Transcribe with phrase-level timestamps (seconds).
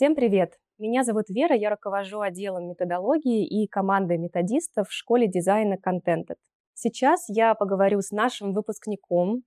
[0.00, 0.54] Всем привет!
[0.78, 6.36] Меня зовут Вера, я руковожу отделом методологии и командой методистов в школе дизайна Contented.
[6.72, 9.42] Сейчас я поговорю с нашим выпускником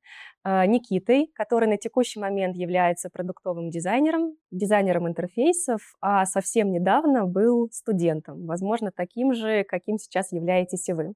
[0.46, 7.70] э, Никитой, который на текущий момент является продуктовым дизайнером, дизайнером интерфейсов, а совсем недавно был
[7.72, 11.14] студентом, возможно, таким же, каким сейчас являетесь и вы.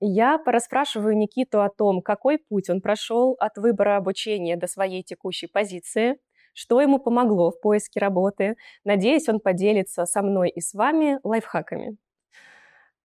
[0.00, 5.46] Я порасспрашиваю Никиту о том, какой путь он прошел от выбора обучения до своей текущей
[5.46, 6.18] позиции,
[6.56, 8.56] что ему помогло в поиске работы.
[8.84, 11.98] Надеюсь, он поделится со мной и с вами лайфхаками.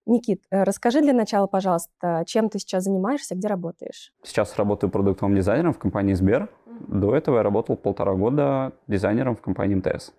[0.06, 4.12] Никит, э, расскажи для начала, пожалуйста, чем ты сейчас занимаешься, где работаешь?
[4.24, 6.48] Сейчас работаю продуктовым дизайнером в компании Сбер.
[6.66, 6.98] Mm-hmm.
[7.00, 10.12] До этого я работал полтора года дизайнером в компании МТС.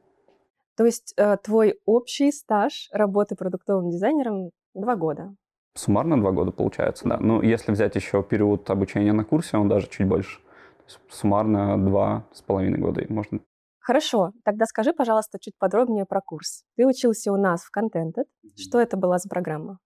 [0.77, 5.35] То есть э, твой общий стаж работы продуктовым дизайнером два года?
[5.75, 7.17] Суммарно два года получается, да.
[7.17, 10.39] Ну, если взять еще период обучения на курсе, он даже чуть больше.
[11.09, 13.39] Суммарно два с половиной года можно
[13.83, 16.63] Хорошо, тогда скажи, пожалуйста, чуть подробнее про курс.
[16.77, 18.23] Ты учился у нас в Contented.
[18.55, 19.77] Что это была за программа?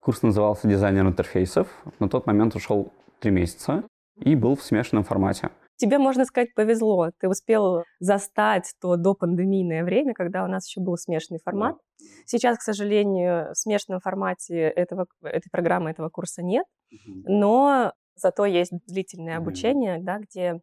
[0.00, 1.66] Курс назывался «Дизайнер интерфейсов».
[1.98, 3.84] На тот момент ушел три месяца
[4.16, 5.48] и был в смешанном формате.
[5.76, 7.10] Тебе, можно сказать, повезло.
[7.20, 11.76] Ты успел застать то до пандемийное время, когда у нас еще был смешанный формат.
[11.76, 12.04] Да.
[12.26, 16.66] Сейчас, к сожалению, в смешанном формате этого, этой программы, этого курса нет.
[17.06, 20.60] Но зато есть длительное обучение, да, где,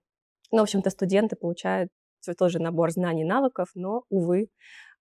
[0.52, 1.89] ну, в общем-то, студенты получают
[2.34, 4.48] тоже набор знаний и навыков, но, увы,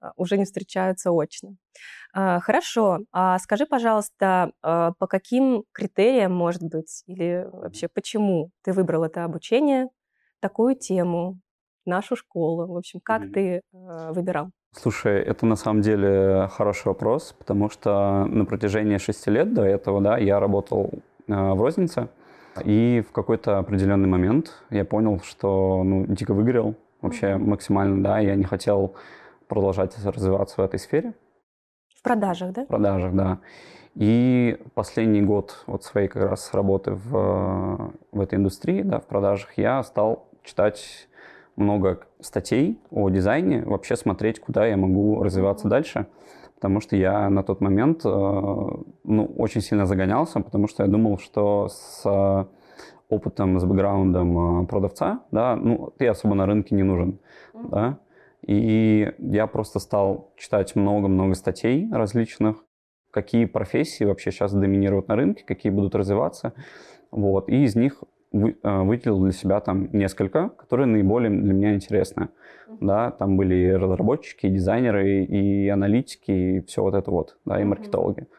[0.00, 1.56] а, уже не встречаются очно.
[2.12, 8.72] А, хорошо, а скажи, пожалуйста, а, по каким критериям, может быть, или вообще почему ты
[8.72, 9.88] выбрал это обучение,
[10.40, 11.40] такую тему,
[11.86, 12.66] нашу школу?
[12.66, 13.32] В общем, как mm-hmm.
[13.32, 14.50] ты выбирал?
[14.72, 20.00] Слушай, это на самом деле хороший вопрос, потому что на протяжении шести лет до этого,
[20.00, 20.90] да, я работал
[21.28, 22.08] в рознице,
[22.62, 28.34] и в какой-то определенный момент я понял, что ну, дико выгорел, вообще максимально, да, я
[28.34, 28.94] не хотел
[29.48, 31.14] продолжать развиваться в этой сфере.
[31.96, 32.64] В продажах, да?
[32.64, 33.38] В продажах, да.
[33.94, 39.56] И последний год вот своей как раз работы в, в этой индустрии, да, в продажах,
[39.56, 41.08] я стал читать
[41.56, 46.06] много статей о дизайне, вообще смотреть, куда я могу развиваться дальше,
[46.54, 51.18] потому что я на тот момент э, ну, очень сильно загонялся, потому что я думал,
[51.18, 52.04] что с
[53.08, 57.18] опытом, с бэкграундом а, продавца, да, ну, ты особо на рынке не нужен,
[57.52, 57.68] mm-hmm.
[57.70, 57.98] да,
[58.46, 62.64] и я просто стал читать много-много статей различных,
[63.10, 66.52] какие профессии вообще сейчас доминируют на рынке, какие будут развиваться,
[67.10, 68.02] вот, и из них
[68.34, 72.28] вы, а, выделил для себя там несколько, которые наиболее для меня интересны,
[72.68, 72.78] mm-hmm.
[72.80, 77.60] да, там были и разработчики, и дизайнеры, и аналитики, и все вот это вот, да,
[77.60, 78.22] и маркетологи.
[78.22, 78.38] Mm-hmm.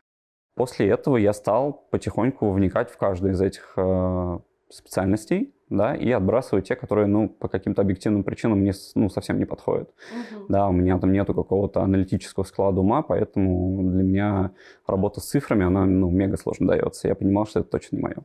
[0.56, 4.40] После этого я стал потихоньку вникать в каждый из этих э,
[4.70, 9.46] специальностей, да, и отбрасываю те, которые, ну, по каким-то объективным причинам мне, ну, совсем не
[9.46, 9.90] подходят.
[9.90, 10.46] Uh-huh.
[10.50, 14.52] Да, у меня там нету какого-то аналитического склада ума, поэтому для меня
[14.86, 17.08] работа с цифрами, она, ну, мега сложно дается.
[17.08, 18.18] Я понимал, что это точно не мое.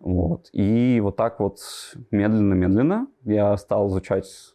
[0.00, 0.48] Вот.
[0.52, 1.58] И вот так вот
[2.10, 4.54] медленно-медленно я стал изучать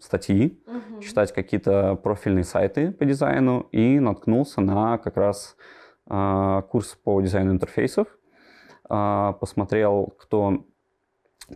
[0.00, 1.00] статьи, uh-huh.
[1.00, 5.56] читать какие-то профильные сайты по дизайну и наткнулся на как раз
[6.10, 8.08] э, курс по дизайну интерфейсов,
[8.88, 10.64] а, посмотрел, кто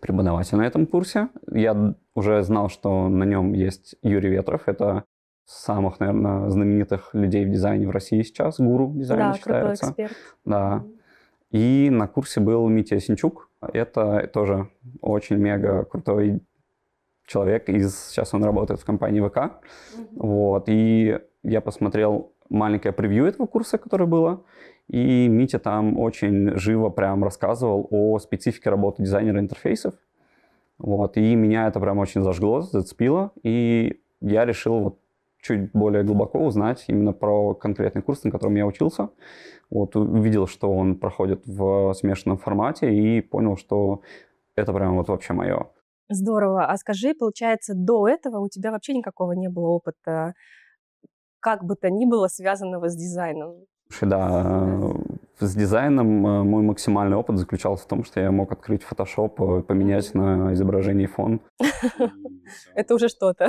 [0.01, 1.29] преподаватель на этом курсе.
[1.51, 4.63] Я уже знал, что на нем есть Юрий Ветров.
[4.67, 5.05] Это
[5.45, 8.59] самых, наверное, знаменитых людей в дизайне в России сейчас.
[8.59, 9.87] Гуру дизайна да, считается.
[9.87, 10.17] Крутой эксперт.
[10.45, 10.85] Да.
[11.51, 13.51] И на курсе был Митя Синчук.
[13.61, 14.69] Это тоже
[15.01, 16.41] очень мега крутой
[17.27, 17.69] человек.
[17.69, 19.37] Из, сейчас он работает в компании ВК.
[19.37, 20.09] Mm-hmm.
[20.15, 20.65] Вот.
[20.69, 24.45] И я посмотрел маленькое превью этого курса, которое было.
[24.89, 29.95] И Митя там очень живо прям рассказывал о специфике работы дизайнера интерфейсов.
[30.79, 34.99] Вот, и меня это прям очень зажгло, зацепило, и я решил вот
[35.47, 39.11] чуть более глубоко узнать именно про конкретный курс, на котором я учился.
[39.71, 44.01] Вот, увидел, что он проходит в смешанном формате, и понял, что
[44.57, 45.67] это прям вот вообще мое.
[46.09, 46.67] Здорово.
[46.67, 50.35] А скажи, получается, до этого у тебя вообще никакого не было опыта,
[51.41, 53.67] как бы то ни было, связанного с дизайном?
[53.89, 54.81] Слушай, да,
[55.39, 60.13] с дизайном э, мой максимальный опыт заключался в том, что я мог открыть Photoshop, поменять
[60.15, 61.41] на изображении фон.
[62.75, 63.49] Это уже что-то.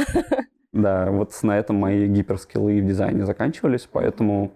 [0.73, 4.51] Да, вот на этом мои гиперскиллы в дизайне заканчивались, поэтому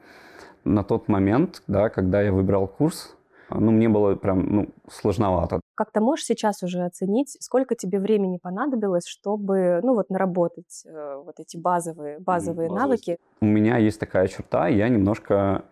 [0.63, 3.16] на тот момент, да, когда я выбирал курс,
[3.50, 5.60] ну, мне было прям ну, сложновато.
[5.75, 11.22] Как ты можешь сейчас уже оценить, сколько тебе времени понадобилось, чтобы, ну, вот наработать э,
[11.25, 12.69] вот эти базовые, базовые Базовые.
[12.69, 13.18] навыки?
[13.42, 15.66] У меня есть такая черта, я немножко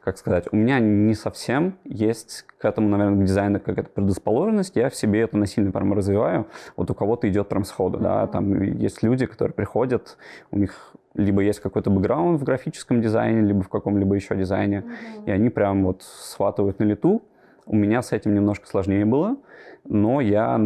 [0.00, 4.88] как сказать, у меня не совсем есть к этому, наверное, к дизайну какая-то предрасположенность, я
[4.88, 6.46] в себе это насильно прям развиваю.
[6.76, 10.16] Вот у кого-то идет прям сходу, да, там есть люди, которые приходят,
[10.50, 14.84] у них либо есть какой-то бэкграунд в графическом дизайне, либо в каком-либо еще дизайне,
[15.26, 17.22] и они прям вот схватывают на лету.
[17.64, 19.36] У меня с этим немножко сложнее было,
[19.84, 20.60] но я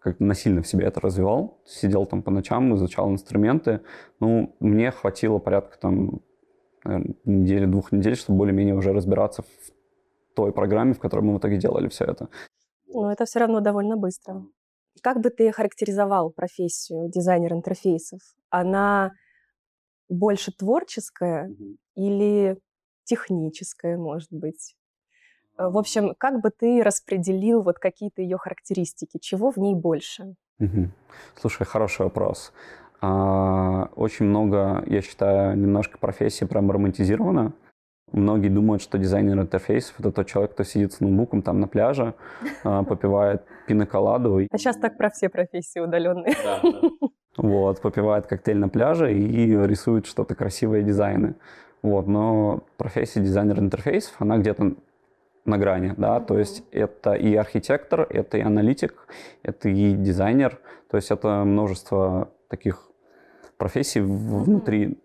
[0.00, 1.58] как насильно в себе это развивал.
[1.66, 3.80] Сидел там по ночам, изучал инструменты.
[4.20, 6.20] Ну, мне хватило порядка там
[7.24, 11.56] недели, двух недель, чтобы более-менее уже разбираться в той программе, в которой мы в итоге
[11.56, 12.28] делали все это.
[12.86, 14.44] Но это все равно довольно быстро.
[15.02, 18.20] Как бы ты характеризовал профессию дизайнер интерфейсов?
[18.50, 19.12] Она
[20.08, 21.76] больше творческая mm-hmm.
[21.96, 22.58] или
[23.04, 24.74] техническая, может быть?
[25.58, 29.18] Э, в общем, как бы ты распределил вот какие-то ее характеристики?
[29.18, 30.34] Чего в ней больше?
[30.60, 30.90] Угу.
[31.36, 32.52] Слушай, хороший вопрос.
[33.00, 37.52] А, очень много, я считаю, немножко профессии прям романтизировано.
[38.12, 42.14] Многие думают, что дизайнер интерфейсов– это тот человек, кто сидит с ноутбуком там на пляже,
[42.64, 44.46] а, попивает пиноколаду.
[44.50, 46.34] А сейчас так про все профессии удаленные.
[46.42, 47.08] Да, да.
[47.36, 51.36] Вот, попивает коктейль на пляже и рисует что-то красивые дизайны.
[51.82, 54.74] Вот, но профессия дизайнер интерфейсов, она где-то
[55.44, 59.06] на грани, да, то есть это и архитектор, это и аналитик,
[59.42, 60.58] это и дизайнер,
[60.90, 62.87] то есть это множество таких
[63.58, 64.98] профессий внутри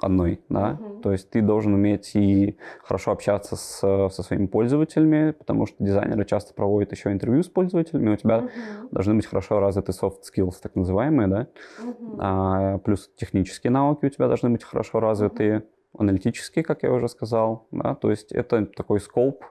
[0.00, 1.00] одной, да, uh-huh.
[1.02, 6.24] то есть ты должен уметь и хорошо общаться с, со своими пользователями, потому что дизайнеры
[6.24, 8.88] часто проводят еще интервью с пользователями, у тебя uh-huh.
[8.90, 11.46] должны быть хорошо развиты soft skills, так называемые, да,
[11.82, 12.16] uh-huh.
[12.18, 15.64] а, плюс технические навыки у тебя должны быть хорошо развиты, uh-huh.
[15.98, 19.44] аналитические, как я уже сказал, да, то есть это такой скоп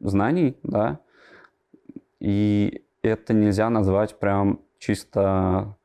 [0.00, 1.00] знаний, да,
[2.18, 5.76] и это нельзя назвать прям чисто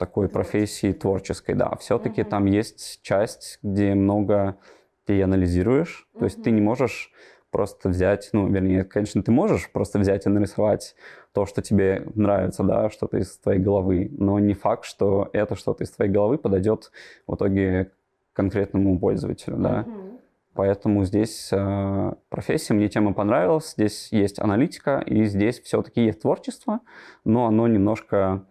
[0.00, 1.76] такой профессией творческой, да.
[1.78, 2.30] Все-таки uh-huh.
[2.30, 4.56] там есть часть, где много
[5.04, 6.18] ты анализируешь, uh-huh.
[6.20, 7.12] то есть ты не можешь
[7.50, 10.94] просто взять, ну, вернее, конечно, ты можешь просто взять и нарисовать
[11.34, 15.84] то, что тебе нравится, да, что-то из твоей головы, но не факт, что это что-то
[15.84, 16.92] из твоей головы подойдет
[17.26, 17.92] в итоге
[18.32, 19.84] конкретному пользователю, да.
[19.86, 20.18] Uh-huh.
[20.54, 26.80] Поэтому здесь э, профессия, мне тема понравилась, здесь есть аналитика, и здесь все-таки есть творчество,
[27.24, 28.46] но оно немножко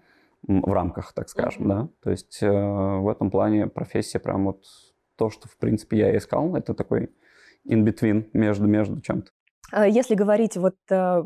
[0.49, 1.67] в рамках, так скажем, mm-hmm.
[1.67, 1.89] да.
[2.01, 4.63] То есть э, в этом плане профессия прям вот
[5.15, 7.09] то, что, в принципе, я искал, это такой
[7.69, 9.29] in-between между, между чем-то.
[9.71, 11.23] А если говорить вот э,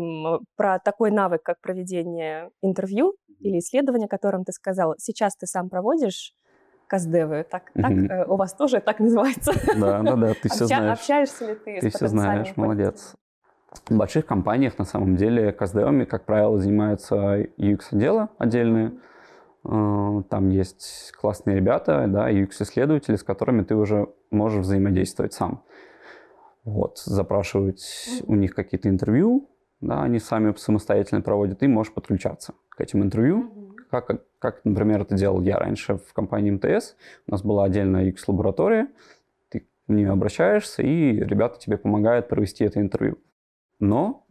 [0.57, 5.69] про такой навык, как проведение интервью или исследования, о котором ты сказал, сейчас ты сам
[5.69, 6.33] проводишь
[6.87, 7.81] каздевы, так, угу.
[7.81, 9.53] так э, у вас тоже так называется?
[9.79, 10.99] Да, да, да, ты все знаешь.
[10.99, 13.15] Общаешься ли ты Ты все знаешь, молодец.
[13.85, 18.87] В больших компаниях, на самом деле, каздевами, как правило, занимаются UX-отделы отдельные.
[18.87, 19.12] Э,
[19.63, 25.63] там есть классные ребята, да, UX-исследователи, с которыми ты уже можешь взаимодействовать сам.
[26.65, 29.49] Вот, запрашивать у них какие-то интервью,
[29.81, 35.15] да, они сами самостоятельно проводят, и можешь подключаться к этим интервью как, как, например, это
[35.15, 36.95] делал я раньше в компании МТС.
[37.27, 38.87] У нас была отдельная UX-лаборатория,
[39.49, 43.19] ты в нее обращаешься, и ребята тебе помогают провести это интервью.
[43.79, 44.25] Но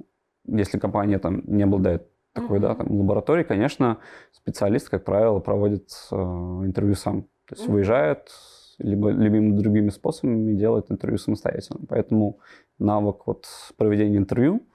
[0.46, 3.98] если компания там не обладает такой, да, там, лабораторией, конечно,
[4.32, 7.22] специалист, как правило, проводит э, интервью сам.
[7.48, 8.30] То есть выезжает,
[8.78, 11.80] либо любыми другими способами делает интервью самостоятельно.
[11.88, 12.40] Поэтому
[12.78, 13.46] навык вот
[13.76, 14.66] проведения интервью,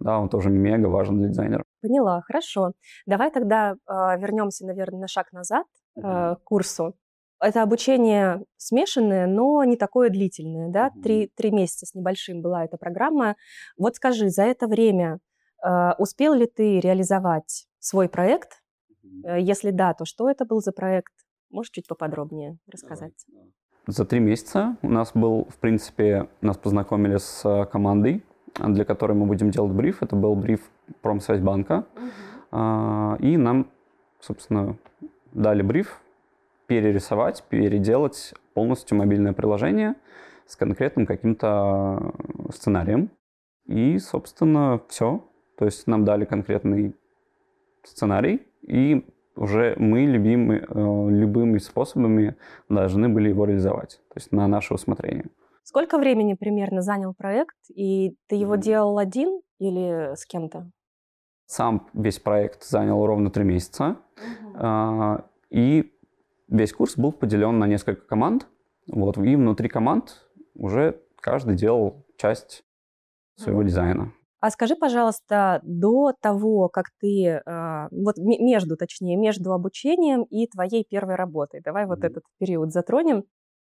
[0.00, 1.62] да, он тоже мега важен для дизайнера.
[1.80, 2.72] Поняла, хорошо.
[3.06, 3.76] Давай тогда э,
[4.18, 5.66] вернемся, наверное, на шаг назад
[5.96, 6.94] э, к курсу.
[7.40, 10.90] Это обучение смешанное, но не такое длительное, да?
[11.02, 13.36] Три, три месяца с небольшим была эта программа.
[13.76, 15.18] Вот скажи, за это время
[15.98, 18.62] успел ли ты реализовать свой проект?
[19.24, 21.12] Э, если да, то что это был за проект?
[21.50, 23.26] Можешь чуть поподробнее рассказать?
[23.86, 28.24] За три месяца у нас был, в принципе, нас познакомили с э, командой
[28.56, 30.02] для которой мы будем делать бриф.
[30.02, 30.60] Это был бриф
[31.02, 31.84] Промсвязьбанка.
[32.52, 33.26] Угу.
[33.26, 33.68] И нам,
[34.20, 34.76] собственно,
[35.32, 36.00] дали бриф
[36.66, 39.96] перерисовать, переделать полностью мобильное приложение
[40.46, 42.12] с конкретным каким-то
[42.54, 43.10] сценарием.
[43.66, 45.24] И, собственно, все.
[45.58, 46.94] То есть нам дали конкретный
[47.82, 49.06] сценарий, и
[49.36, 52.36] уже мы любимы, э, любыми способами
[52.68, 55.26] должны были его реализовать, то есть на наше усмотрение.
[55.62, 60.70] Сколько времени примерно занял проект, и ты его делал один или с кем-то?
[61.46, 63.96] Сам весь проект занял ровно три месяца,
[64.54, 65.24] угу.
[65.50, 65.92] и
[66.48, 68.46] весь курс был поделен на несколько команд,
[68.86, 72.64] вот, и внутри команд уже каждый делал часть
[73.36, 73.68] своего угу.
[73.68, 74.12] дизайна.
[74.44, 80.84] А скажи, пожалуйста, до того, как ты, а, вот между, точнее, между обучением и твоей
[80.84, 83.24] первой работой, давай вот этот период затронем,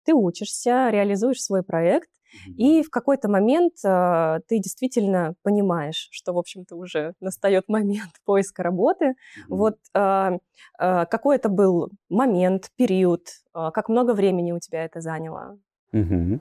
[0.04, 2.08] ты учишься, реализуешь свой проект,
[2.56, 8.62] и в какой-то момент э, ты действительно понимаешь, что, в общем-то, уже настает момент поиска
[8.62, 9.06] работы.
[9.06, 9.14] Mm-hmm.
[9.48, 10.38] Вот э,
[10.78, 13.22] э, какой это был момент, период,
[13.56, 15.58] э, как много времени у тебя это заняло?
[15.92, 16.40] Mm-hmm.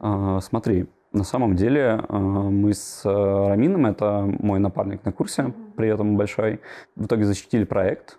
[0.00, 5.52] Uh, смотри, на самом деле э, мы с э, Рамином, это мой напарник на курсе,
[5.76, 6.60] при этом большой,
[6.96, 8.18] в итоге защитили проект,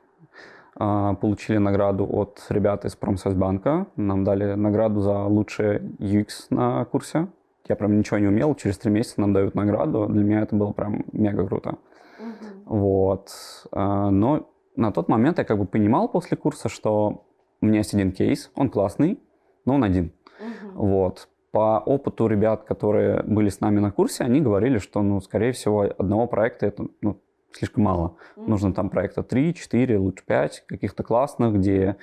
[0.80, 3.88] э, получили награду от ребят из Промсвязьбанка.
[3.96, 7.28] Нам дали награду за лучший UX на курсе.
[7.68, 10.08] Я прям ничего не умел, через три месяца нам дают награду.
[10.08, 11.78] Для меня это было прям мега круто.
[12.20, 12.66] Mm-hmm.
[12.66, 13.30] Вот.
[13.72, 17.24] Но на тот момент я как бы понимал после курса, что
[17.62, 19.18] у меня есть один кейс, он классный,
[19.64, 20.12] но он один.
[20.42, 20.72] Mm-hmm.
[20.74, 25.52] Вот по опыту ребят, которые были с нами на курсе, они говорили, что, ну, скорее
[25.52, 28.16] всего, одного проекта это ну, слишком мало.
[28.36, 28.48] Mm-hmm.
[28.48, 31.98] Нужно там проекта 3, 4, лучше 5, каких-то классных, где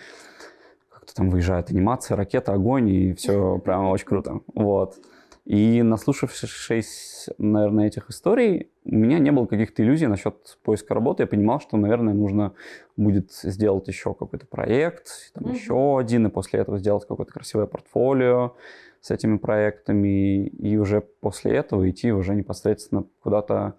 [0.89, 4.41] как-то там выезжает анимация, ракета, огонь, и все прямо очень круто.
[4.55, 5.01] Вот.
[5.47, 11.25] И наслушавшись, наверное, этих историй, у меня не было каких-то иллюзий насчет поиска работы.
[11.25, 12.53] Я понимал, что, наверное, нужно
[12.97, 15.55] будет сделать еще какой-то проект, там mm-hmm.
[15.55, 18.55] еще один, и после этого сделать какое-то красивое портфолио,
[19.01, 23.75] с этими проектами и уже после этого идти уже непосредственно куда-то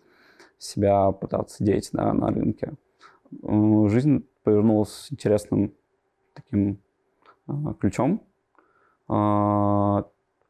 [0.58, 2.74] себя пытаться деть да, на рынке.
[3.44, 5.74] Э, жизнь повернулась интересным
[6.34, 6.80] таким
[7.48, 8.24] э, ключом.
[9.10, 10.04] Э,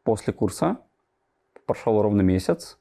[0.03, 0.77] после курса
[1.65, 2.77] прошел ровно месяц.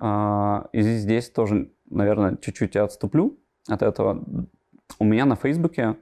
[0.00, 4.22] И здесь тоже, наверное, чуть-чуть я отступлю от этого.
[5.00, 5.96] У меня на Фейсбуке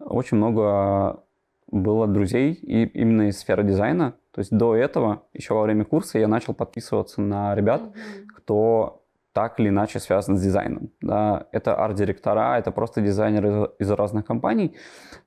[0.00, 1.22] очень много
[1.70, 4.16] было друзей и именно из сферы дизайна.
[4.38, 8.26] То есть до этого, еще во время курса, я начал подписываться на ребят, mm-hmm.
[8.36, 9.02] кто
[9.32, 10.92] так или иначе связан с дизайном.
[11.00, 14.76] Да, это арт-директора, это просто дизайнеры из, из разных компаний.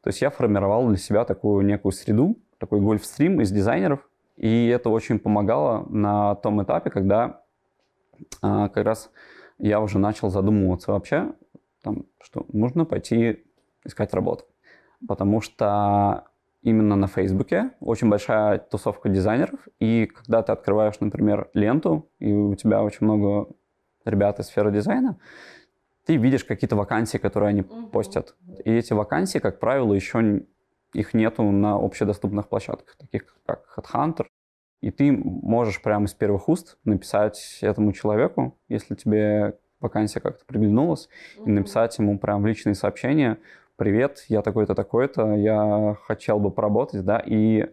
[0.02, 4.00] То есть я формировал для себя такую некую среду, такой гольфстрим из дизайнеров.
[4.38, 7.42] И это очень помогало на том этапе, когда
[8.42, 9.12] а, как раз
[9.58, 11.34] я уже начал задумываться вообще,
[11.84, 13.44] там, что нужно пойти
[13.84, 14.46] искать работу.
[15.06, 16.31] Потому что
[16.62, 17.72] именно на Фейсбуке.
[17.80, 19.68] Очень большая тусовка дизайнеров.
[19.80, 23.48] И когда ты открываешь, например, ленту, и у тебя очень много
[24.06, 25.18] ребят из сферы дизайна,
[26.06, 27.90] ты видишь какие-то вакансии, которые они mm-hmm.
[27.90, 28.36] постят.
[28.66, 30.44] И эти вакансии, как правило, еще
[30.94, 34.26] их нету на общедоступных площадках, таких как HeadHunter.
[34.82, 41.08] И ты можешь прямо из первых уст написать этому человеку, если тебе вакансия как-то приглянулась,
[41.38, 41.44] mm-hmm.
[41.46, 43.38] и написать ему прям в личные сообщения,
[43.82, 47.66] привет, я такой-то, такой-то, я хотел бы поработать, да, и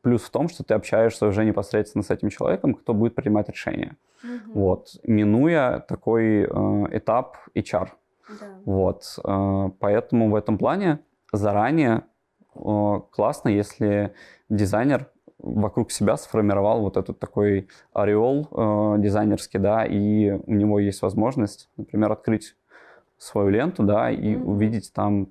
[0.00, 3.96] плюс в том, что ты общаешься уже непосредственно с этим человеком, кто будет принимать решение.
[4.22, 4.60] Угу.
[4.60, 6.46] Вот, минуя такой э,
[6.92, 7.88] этап HR.
[8.28, 8.46] Да.
[8.64, 11.00] Вот, э, поэтому в этом плане
[11.32, 12.04] заранее
[12.54, 14.14] э, классно, если
[14.48, 15.08] дизайнер
[15.40, 21.68] вокруг себя сформировал вот этот такой ореол э, дизайнерский, да, и у него есть возможность,
[21.76, 22.54] например, открыть
[23.18, 24.44] свою ленту, да, и mm-hmm.
[24.44, 25.28] увидеть там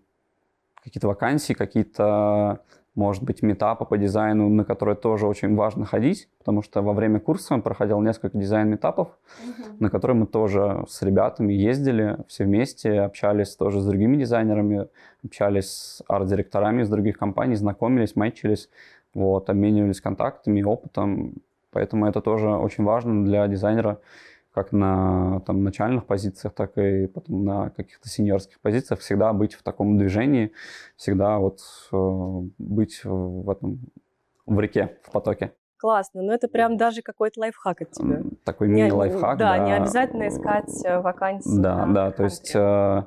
[0.83, 2.59] какие-то вакансии, какие-то,
[2.95, 7.19] может быть, метапы по дизайну, на которые тоже очень важно ходить, потому что во время
[7.19, 9.75] курса проходил несколько дизайн-метапов, uh-huh.
[9.79, 14.87] на которые мы тоже с ребятами ездили все вместе, общались тоже с другими дизайнерами,
[15.23, 18.69] общались с арт-директорами из других компаний, знакомились, мэчились,
[19.13, 21.33] вот, обменивались контактами, опытом.
[21.71, 23.99] Поэтому это тоже очень важно для дизайнера,
[24.59, 29.63] как на там, начальных позициях, так и потом на каких-то сеньорских позициях, всегда быть в
[29.63, 30.51] таком движении,
[30.97, 31.59] всегда вот
[31.93, 33.79] э, быть в этом,
[34.45, 35.53] в реке, в потоке.
[35.77, 38.21] Классно, но это прям даже какой-то лайфхак от тебя.
[38.43, 39.65] Такой мини-лайфхак, да, да.
[39.65, 41.61] не обязательно искать э, вакансии.
[41.61, 43.03] Да, да, то есть э,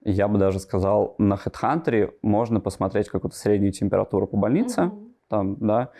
[0.00, 5.12] я бы даже сказал, на HeadHunter можно посмотреть какую-то среднюю температуру по больнице, mm-hmm.
[5.28, 5.92] там, да,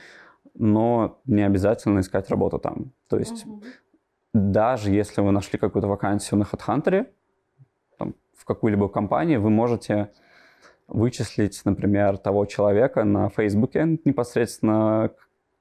[0.55, 2.91] но не обязательно искать работу там.
[3.09, 3.63] То есть mm-hmm
[4.35, 7.07] даже если вы нашли какую-то вакансию на HeadHunter,
[7.99, 10.11] там, в какую-либо компанию, вы можете
[10.87, 15.11] вычислить, например, того человека на Фейсбуке непосредственно,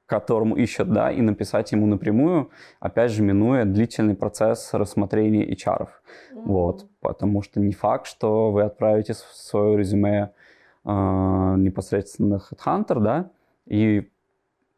[0.05, 5.88] которому ищут, да, и написать ему напрямую, опять же, минуя длительный процесс рассмотрения HR.
[5.88, 5.88] Mm-hmm.
[6.45, 10.31] Вот, потому что не факт, что вы отправите свое резюме
[10.86, 10.89] э,
[11.57, 13.31] непосредственно на HeadHunter, да,
[13.65, 14.09] и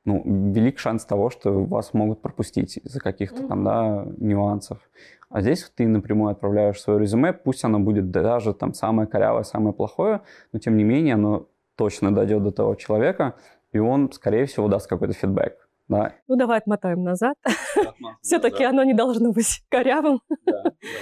[0.05, 3.47] ну, велик шанс того, что вас могут пропустить из-за каких-то mm-hmm.
[3.47, 4.79] там, да, нюансов.
[5.29, 9.73] А здесь ты напрямую отправляешь свое резюме, пусть оно будет даже там самое корявое, самое
[9.73, 13.35] плохое, но тем не менее оно точно дойдет до того человека,
[13.71, 15.69] и он, скорее всего, даст какой-то фидбэк.
[15.89, 16.13] Да.
[16.27, 17.35] Ну, давай отмотаем назад.
[18.21, 20.21] Все-таки оно не должно быть корявым.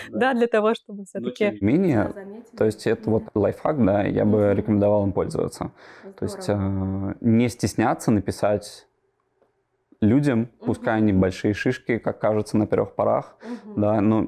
[0.09, 1.49] Да, для того, чтобы все-таки...
[1.49, 2.13] Тем не менее,
[2.57, 5.71] то есть это вот лайфхак, да, я бы рекомендовал им пользоваться.
[6.17, 8.86] То есть э, не стесняться написать
[10.01, 13.37] людям, пускай они большие шишки, как кажется на первых порах,
[13.75, 14.27] да, но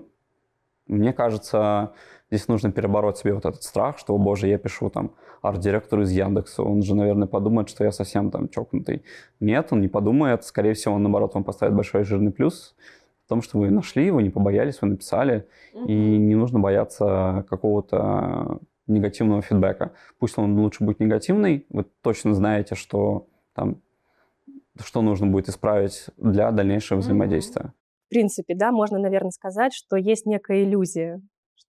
[0.87, 1.93] мне кажется,
[2.31, 5.11] здесь нужно перебороть себе вот этот страх, что, о боже, я пишу там
[5.41, 9.03] арт-директору из Яндекса, он же, наверное, подумает, что я совсем там чокнутый.
[9.39, 12.75] Нет, он не подумает, скорее всего, он, наоборот, вам поставит большой жирный плюс
[13.25, 15.85] в том, что вы нашли его, не побоялись, вы написали, mm-hmm.
[15.85, 19.91] и не нужно бояться какого-то негативного фидбэка.
[20.17, 23.77] Пусть он лучше будет негативный, вы точно знаете, что там
[24.83, 27.73] что нужно будет исправить для дальнейшего взаимодействия.
[28.07, 31.21] В принципе, да, можно, наверное, сказать, что есть некая иллюзия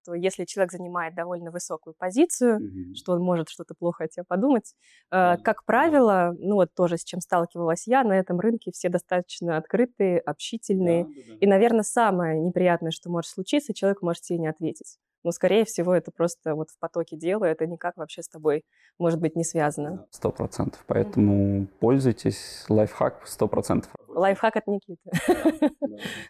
[0.02, 2.94] что если человек занимает довольно высокую позицию, mm-hmm.
[2.94, 4.74] что он может что-то плохо о тебе подумать,
[5.12, 5.38] mm-hmm.
[5.42, 10.20] как правило, ну вот тоже с чем сталкивалась я, на этом рынке все достаточно открытые,
[10.20, 11.04] общительные.
[11.04, 11.38] Mm-hmm.
[11.40, 14.96] И, наверное, самое неприятное, что может случиться, человек может тебе не ответить.
[15.22, 18.64] Но, скорее всего, это просто вот в потоке дела, это никак вообще с тобой,
[18.98, 20.06] может быть, не связано.
[20.10, 20.82] Сто процентов.
[20.86, 21.66] Поэтому mm-hmm.
[21.78, 23.90] пользуйтесь, лайфхак сто процентов.
[24.08, 25.10] Лайфхак от Никиты.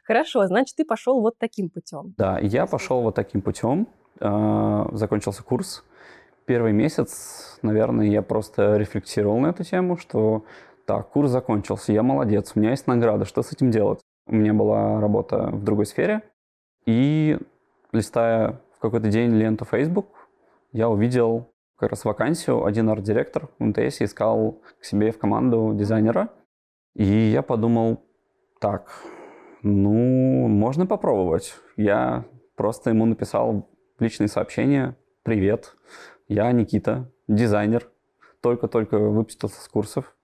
[0.05, 2.15] Хорошо, значит, ты пошел вот таким путем.
[2.17, 3.87] Да, я пошел вот таким путем.
[4.21, 5.85] А, закончился курс.
[6.47, 10.45] Первый месяц, наверное, я просто рефлексировал на эту тему, что
[10.85, 14.01] так, курс закончился, я молодец, у меня есть награда, что с этим делать?
[14.27, 16.23] У меня была работа в другой сфере,
[16.87, 17.39] и
[17.93, 20.29] листая какой-то день ленту Facebook,
[20.73, 26.31] я увидел как раз вакансию, один арт-директор в МТС искал к себе в команду дизайнера–
[26.95, 28.05] и я подумал,
[28.61, 28.91] так,
[29.63, 31.55] ну, можно попробовать.
[31.77, 32.25] Я
[32.57, 34.97] просто ему написал личное сообщение.
[35.23, 35.77] Привет,
[36.29, 37.89] я Никита, дизайнер.
[38.43, 40.17] Только-только выпустился с курсов.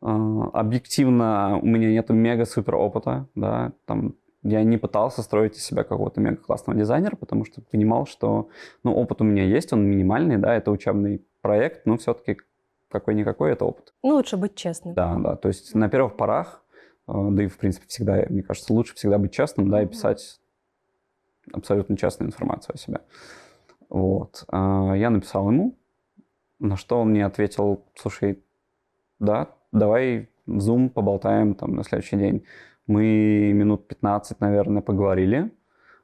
[0.00, 5.84] А, объективно у меня нет мега-супер опыта, да, там я не пытался строить из себя
[5.84, 8.48] какого-то мега классного дизайнера, потому что понимал, что,
[8.84, 12.38] ну, опыт у меня есть, он минимальный, да, это учебный проект, но все-таки
[12.90, 13.92] какой-никакой это опыт.
[14.02, 14.94] Ну, лучше быть честным.
[14.94, 15.36] Да, да.
[15.36, 16.64] То есть на первых порах,
[17.06, 20.40] э, да и, в принципе, всегда, мне кажется, лучше всегда быть честным, да, и писать
[21.52, 23.00] абсолютно честную информацию о себе.
[23.88, 24.44] Вот.
[24.48, 25.76] А, я написал ему,
[26.58, 28.42] на что он мне ответил, слушай,
[29.18, 32.44] да, давай в Zoom поболтаем там на следующий день.
[32.88, 35.52] Мы минут 15, наверное, поговорили.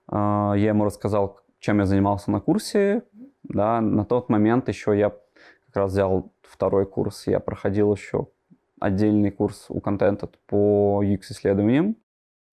[0.06, 3.02] А, я ему рассказал, чем я занимался на курсе.
[3.42, 5.10] Да, на тот момент еще я
[5.66, 8.28] как раз взял второй курс, я проходил еще
[8.80, 11.96] отдельный курс у контента по UX-исследованиям.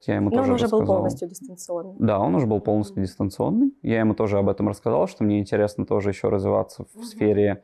[0.08, 0.80] Я ему Но тоже он уже рассказал.
[0.80, 1.96] был полностью дистанционный.
[2.00, 3.06] Да, он уже был полностью mm-hmm.
[3.06, 3.74] дистанционный.
[3.84, 7.04] Я ему тоже об этом рассказал, что мне интересно тоже еще развиваться в mm-hmm.
[7.04, 7.64] сфере,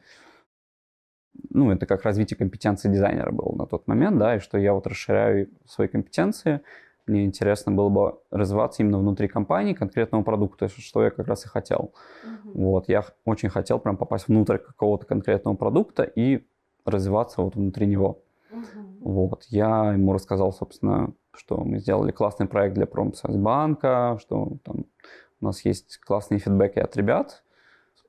[1.50, 4.88] ну, это как развитие компетенции дизайнера было на тот момент, да, и что я вот
[4.88, 6.62] расширяю свои компетенции.
[7.06, 11.48] Мне интересно было бы развиваться именно внутри компании, конкретного продукта, что я как раз и
[11.48, 11.94] хотел.
[12.26, 12.52] Uh-huh.
[12.54, 16.46] Вот, я очень хотел прям попасть внутрь какого-то конкретного продукта и
[16.84, 18.24] развиваться вот внутри него.
[18.52, 18.98] Uh-huh.
[19.00, 24.86] Вот, я ему рассказал, собственно, что мы сделали классный проект для Промсвязьбанка, что там
[25.40, 27.44] у нас есть классные фидбэки от ребят.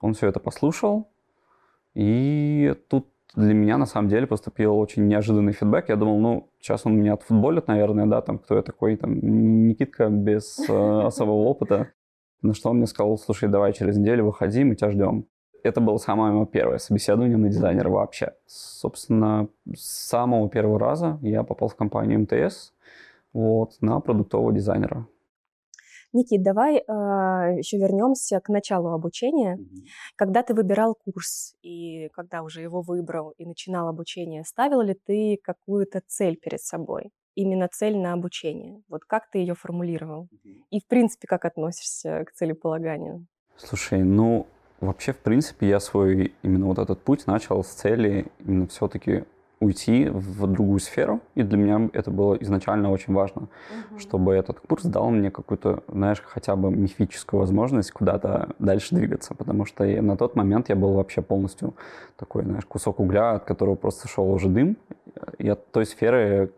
[0.00, 1.08] Он все это послушал,
[1.94, 5.88] и тут для меня на самом деле поступил очень неожиданный фидбэк.
[5.88, 9.18] Я думал, ну, сейчас он меня отфутболит, наверное, да, там, кто я такой, там,
[9.68, 11.92] Никитка без э, особого опыта.
[12.40, 15.26] На что он мне сказал, слушай, давай через неделю выходи, мы тебя ждем.
[15.64, 18.34] Это было самое мое первое собеседование на дизайнера вообще.
[18.46, 22.72] Собственно, с самого первого раза я попал в компанию МТС
[23.32, 25.06] вот, на продуктового дизайнера.
[26.12, 29.56] Никит, давай э, а, еще вернемся к началу обучения.
[29.56, 29.84] Mm-hmm.
[30.16, 35.38] Когда ты выбирал курс и когда уже его выбрал и начинал обучение, ставил ли ты
[35.42, 37.10] какую-то цель перед собой?
[37.34, 38.82] Именно цель на обучение.
[38.88, 40.28] Вот как ты ее формулировал?
[40.32, 40.62] Mm-hmm.
[40.70, 43.26] И, в принципе, как относишься к целеполаганию?
[43.56, 44.46] Слушай, ну,
[44.80, 49.24] вообще, в принципе, я свой именно вот этот путь начал с цели именно все-таки
[49.60, 53.98] уйти в другую сферу, и для меня это было изначально очень важно, угу.
[53.98, 59.64] чтобы этот курс дал мне какую-то, знаешь, хотя бы мифическую возможность куда-то дальше двигаться, потому
[59.64, 61.74] что я, на тот момент я был вообще полностью
[62.16, 64.76] такой, знаешь, кусок угля, от которого просто шел уже дым,
[65.38, 66.52] и от той сферы,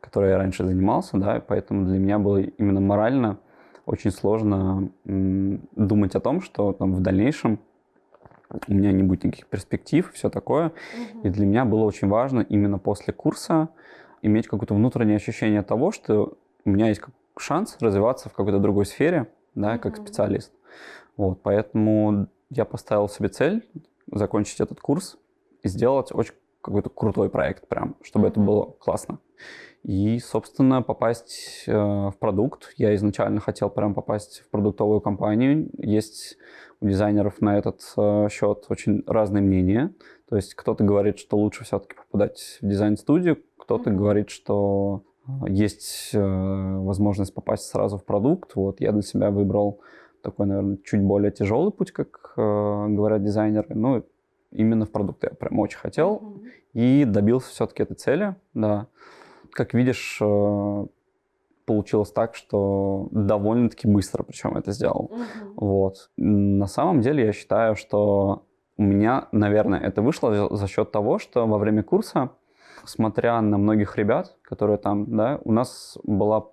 [0.00, 3.38] которой я раньше занимался, да, поэтому для меня было именно морально
[3.84, 7.58] очень сложно думать о том, что там в дальнейшем
[8.50, 10.66] у меня не будет никаких перспектив, все такое.
[10.66, 11.20] Угу.
[11.26, 13.68] И для меня было очень важно именно после курса
[14.22, 17.02] иметь какое-то внутреннее ощущение того, что у меня есть
[17.38, 19.80] шанс развиваться в какой-то другой сфере, да, угу.
[19.80, 20.52] как специалист.
[21.16, 23.68] Вот, поэтому я поставил себе цель
[24.10, 25.18] закончить этот курс
[25.62, 28.30] и сделать очень какой-то крутой проект прям, чтобы mm-hmm.
[28.30, 29.18] это было классно.
[29.84, 32.74] И, собственно, попасть э, в продукт.
[32.76, 35.70] Я изначально хотел прям попасть в продуктовую компанию.
[35.78, 36.36] Есть
[36.80, 39.94] у дизайнеров на этот э, счет очень разные мнения.
[40.28, 43.96] То есть кто-то говорит, что лучше все-таки попадать в дизайн-студию, кто-то mm-hmm.
[43.96, 48.56] говорит, что э, есть э, возможность попасть сразу в продукт.
[48.56, 49.80] Вот я для себя выбрал
[50.22, 53.74] такой, наверное, чуть более тяжелый путь, как э, говорят дизайнеры.
[53.74, 54.04] Ну,
[54.50, 56.50] именно в продукт я прям очень хотел mm-hmm.
[56.74, 58.86] и добился все-таки этой цели, да.
[59.52, 60.86] Как видишь, э,
[61.64, 65.10] получилось так, что довольно-таки быстро причем это сделал.
[65.12, 65.52] Mm-hmm.
[65.56, 66.10] Вот.
[66.16, 71.46] На самом деле я считаю, что у меня, наверное, это вышло за счет того, что
[71.46, 72.30] во время курса,
[72.84, 76.46] смотря на многих ребят, которые там, да, у нас была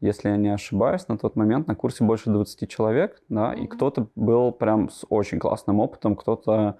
[0.00, 3.60] если я не ошибаюсь, на тот момент на курсе больше 20 человек, да, mm-hmm.
[3.60, 6.76] и кто-то был прям с очень классным опытом, кто-то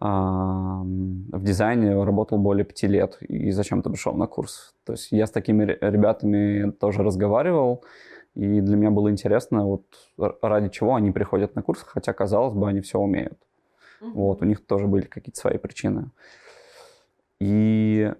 [0.00, 4.74] в дизайне работал более пяти лет и зачем-то пришел на курс.
[4.84, 7.84] То есть я с такими ребятами тоже разговаривал,
[8.34, 9.84] и для меня было интересно, вот
[10.40, 13.38] ради чего они приходят на курс, хотя, казалось бы, они все умеют.
[14.00, 14.12] Mm-hmm.
[14.14, 16.10] Вот, у них тоже были какие-то свои причины.
[17.38, 18.12] И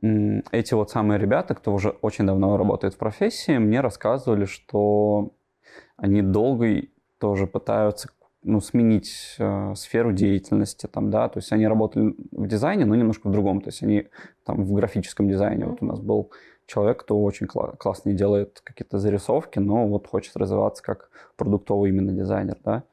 [0.00, 5.32] эти вот самые ребята, кто уже очень давно работает в профессии, мне рассказывали, что
[5.96, 6.82] они долго
[7.18, 8.08] тоже пытаются
[8.42, 13.28] ну, сменить э, сферу деятельности, там, да, то есть они работали в дизайне, но немножко
[13.28, 14.08] в другом, то есть они
[14.44, 16.30] там в графическом дизайне, вот у нас был
[16.66, 22.12] человек, кто очень кла- классно делает какие-то зарисовки, но вот хочет развиваться как продуктовый именно
[22.12, 22.84] дизайнер, да,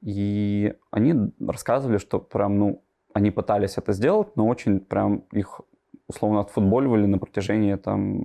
[0.00, 5.60] и они рассказывали, что прям, ну, они пытались это сделать, но очень прям их
[6.08, 8.24] условно отфутболивали на протяжении там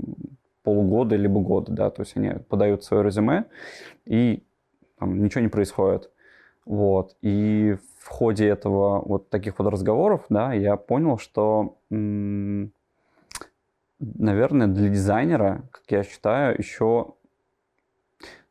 [0.63, 3.45] полугода либо года, да, то есть они подают свое резюме
[4.05, 4.43] и
[4.97, 6.09] там ничего не происходит.
[6.67, 7.15] Вот.
[7.21, 12.71] И в ходе этого вот таких вот разговоров, да, я понял, что, наверное,
[14.67, 17.13] для дизайнера, как я считаю, еще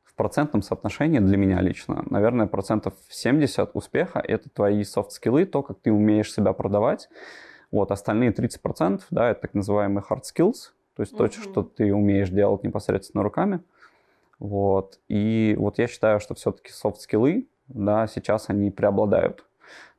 [0.03, 5.79] в процентном соотношении для меня лично, наверное, процентов 70 успеха— это твои софт-скиллы, то, как
[5.81, 7.11] ты умеешь себя продавать.
[7.71, 11.19] Вот, остальные 30%, да, это так называемые hard skills, то есть mm-hmm.
[11.19, 13.61] то, что ты умеешь делать непосредственно руками.
[14.39, 15.01] Вот.
[15.09, 19.45] И вот я считаю, что все-таки софт-скиллы да, сейчас они преобладают.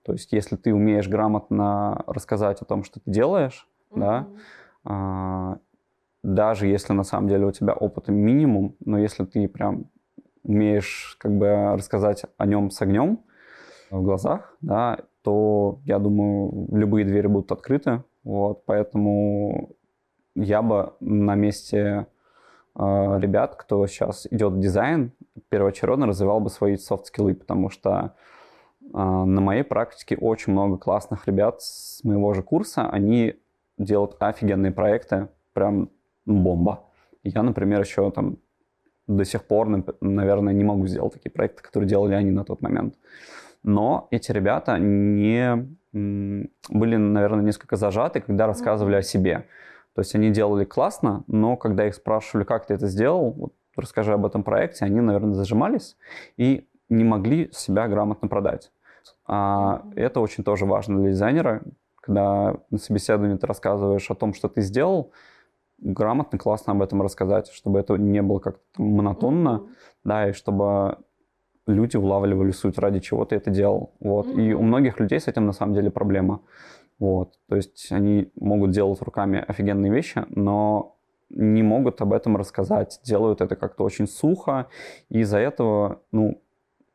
[0.03, 3.99] То есть, если ты умеешь грамотно рассказать о том, что ты делаешь, mm-hmm.
[3.99, 4.27] да,
[4.85, 5.57] а,
[6.23, 9.85] даже если на самом деле у тебя опыта минимум, но если ты прям
[10.43, 13.19] умеешь как бы рассказать о нем с огнем
[13.91, 18.03] в глазах, да, то я думаю, любые двери будут открыты.
[18.23, 19.71] Вот, поэтому
[20.35, 22.07] я бы на месте
[22.77, 25.11] ребят, кто сейчас идет в дизайн,
[25.49, 28.13] первоочередно развивал бы свои софт-скиллы, потому что
[28.81, 33.35] э, на моей практике очень много классных ребят с моего же курса, они
[33.77, 35.89] делают офигенные проекты, прям
[36.25, 36.83] бомба.
[37.23, 38.37] Я, например, еще там
[39.07, 39.67] до сих пор,
[40.01, 42.95] наверное, не могу сделать такие проекты, которые делали они на тот момент.
[43.63, 49.45] Но эти ребята не были, наверное, несколько зажаты, когда рассказывали о себе.
[49.97, 54.13] То есть они делали классно, но когда их спрашивали, как ты это сделал, вот, расскажи
[54.13, 55.97] об этом проекте, они, наверное, зажимались
[56.37, 58.71] и не могли себя грамотно продать.
[59.25, 61.63] А это очень тоже важно для дизайнера,
[61.95, 65.13] когда на собеседовании ты рассказываешь о том, что ты сделал,
[65.79, 69.69] грамотно, классно об этом рассказать, чтобы это не было как-то монотонно, mm-hmm.
[70.03, 70.99] да, и чтобы
[71.65, 73.95] люди улавливали суть, ради чего ты это делал.
[73.99, 74.27] Вот.
[74.27, 74.41] Mm-hmm.
[74.47, 76.41] И у многих людей с этим на самом деле проблема.
[76.99, 77.33] Вот.
[77.47, 80.97] То есть они могут делать руками офигенные вещи, но
[81.29, 84.67] не могут об этом рассказать, делают это как-то очень сухо,
[85.09, 86.41] и из-за этого, ну,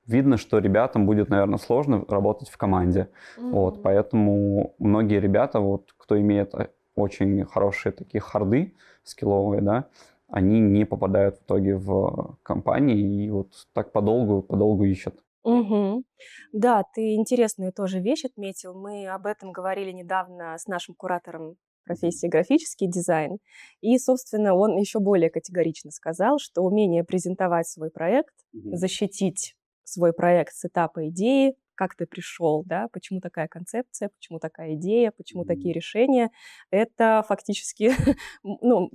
[0.07, 3.09] видно, что ребятам будет, наверное, сложно работать в команде.
[3.38, 3.51] Mm-hmm.
[3.51, 9.88] Вот, поэтому многие ребята, вот, кто имеет э, очень хорошие такие харды скилловые, да,
[10.29, 15.23] они не попадают в итоге в компании и вот так подолгу, подолгу ищут.
[15.43, 16.05] Угу.
[16.53, 18.75] Да, ты интересную тоже вещь отметил.
[18.75, 23.39] Мы об этом говорили недавно с нашим куратором профессии графический дизайн.
[23.81, 28.77] И, собственно, он еще более категорично сказал, что умение презентовать свой проект, угу.
[28.77, 34.75] защитить свой проект с этапа идеи, как ты пришел, да, почему такая концепция, почему такая
[34.75, 36.31] идея, почему mm такие решения,
[36.71, 37.91] это фактически,
[38.43, 38.89] ну,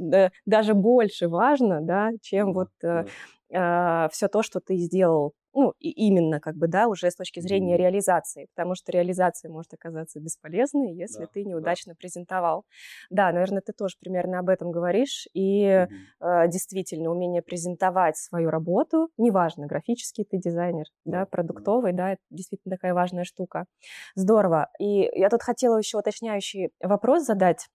[0.45, 3.09] даже больше важно, да, чем вот mm-hmm.
[3.49, 7.15] э, э, все то, что ты сделал ну, и именно как бы, да, уже с
[7.15, 7.79] точки зрения mm-hmm.
[7.79, 11.97] реализации, потому что реализация может оказаться бесполезной, если да, ты неудачно да.
[11.99, 12.63] презентовал.
[13.09, 15.87] Да, наверное, ты тоже примерно об этом говоришь, и mm-hmm.
[16.21, 22.75] э, действительно умение презентовать свою работу, неважно, графический ты дизайнер, да, продуктовый, да, это действительно
[22.75, 23.65] такая важная штука.
[24.13, 24.69] Здорово.
[24.79, 27.67] И я тут хотела еще уточняющий вопрос задать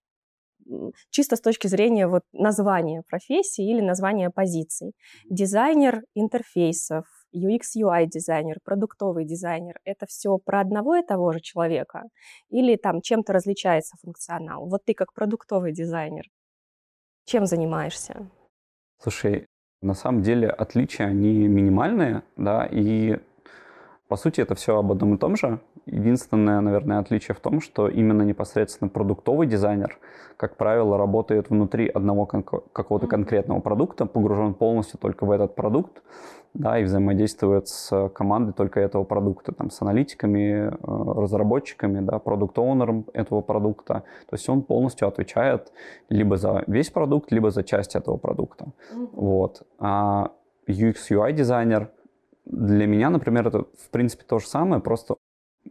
[1.11, 4.93] чисто с точки зрения вот названия профессии или названия позиций.
[5.29, 12.05] Дизайнер интерфейсов, UX, UI дизайнер, продуктовый дизайнер– это все про одного и того же человека?
[12.51, 14.69] Или там чем-то различается функционал?
[14.69, 16.25] Вот ты как продуктовый дизайнер,
[17.25, 18.29] чем занимаешься?
[19.03, 19.47] Слушай,
[19.81, 23.19] на самом деле отличия, они минимальные, да, и
[24.13, 25.59] по сути это все об одном и том же.
[25.87, 29.99] Единственное, наверное, отличие в том, что именно непосредственно продуктовый дизайнер,
[30.37, 36.03] как правило, работает внутри одного какого-то конкретного продукта, погружен полностью только в этот продукт,
[36.53, 43.07] да, и взаимодействует с командой только этого продукта, там, с аналитиками, э, разработчиками, да, продукт-оунером
[43.15, 44.03] этого продукта.
[44.29, 45.73] То есть он полностью отвечает
[46.11, 48.67] либо за весь продукт, либо за часть этого продукта.
[48.67, 49.09] Mm-hmm.
[49.13, 49.63] Вот.
[49.79, 50.33] А
[50.69, 51.89] UX-UI дизайнер
[52.45, 55.17] для меня, например, это в принципе то же самое, просто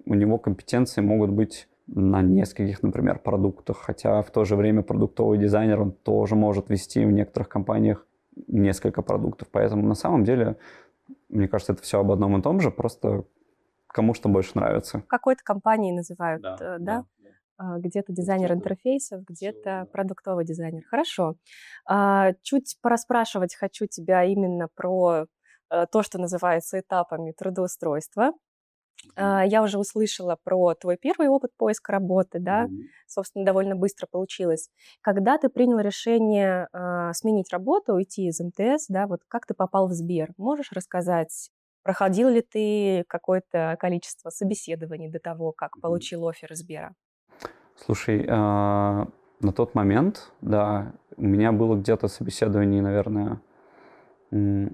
[0.06, 5.38] у него компетенции могут быть на нескольких, например, продуктах, хотя в то же время продуктовый
[5.38, 8.08] дизайнер, он тоже может вести в некоторых компаниях
[8.48, 9.50] несколько продуктов.
[9.52, 10.58] Поэтому на самом деле,
[11.30, 13.26] мне кажется, это все об одном и том же, просто
[13.88, 15.04] кому что больше нравится.
[15.08, 16.56] Какой-то компании называют, да?
[16.56, 16.78] Э, да?
[16.80, 17.06] да.
[17.58, 20.84] А, где-то дизайнер интерфейсов, где-то продуктовый дизайнер.
[20.90, 21.36] Хорошо.
[21.86, 25.26] А, чуть пораспрашивать хочу тебя именно про
[25.92, 28.34] то, что называется этапами трудоустройства.
[29.16, 32.78] А, я уже услышала про твой первый опыт поиска работы, да, mm-hmm.
[33.08, 34.70] собственно, довольно быстро получилось.
[35.02, 39.88] Когда ты принял решение э, сменить работу, уйти из МТС, да, вот как ты попал
[39.88, 40.30] в Сбер?
[40.38, 41.52] Можешь рассказать,
[41.84, 45.82] проходил ли ты какое-то количество собеседований до того, как mm-hmm.
[45.82, 46.94] получил офер Сбера?
[47.76, 53.42] Слушай, э, на тот момент, да, у меня было где-то собеседование, наверное,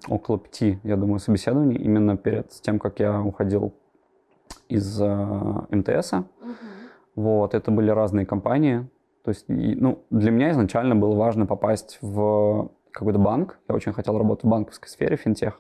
[0.08, 3.74] около пяти, я думаю, собеседований именно перед тем, как я уходил
[4.70, 5.06] из э,
[5.72, 6.14] МТС.
[6.14, 6.26] Угу.
[7.16, 8.88] Вот, это были разные компании.
[9.24, 13.58] То есть, ну, для меня изначально было важно попасть в какой-то банк.
[13.68, 15.60] Я очень хотел работать в банковской сфере, финтех.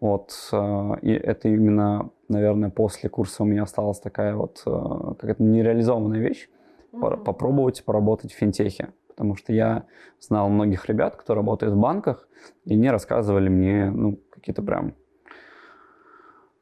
[0.00, 5.42] Вот, э, и это именно, наверное, после курса у меня осталась такая вот э, какая-то
[5.42, 6.48] нереализованная вещь.
[6.92, 7.24] Mm-hmm.
[7.24, 8.88] Попробовать поработать в финтехе.
[9.14, 9.86] Потому что я
[10.20, 12.28] знал многих ребят, кто работает в банках,
[12.64, 14.94] и они рассказывали мне, ну, какие-то прям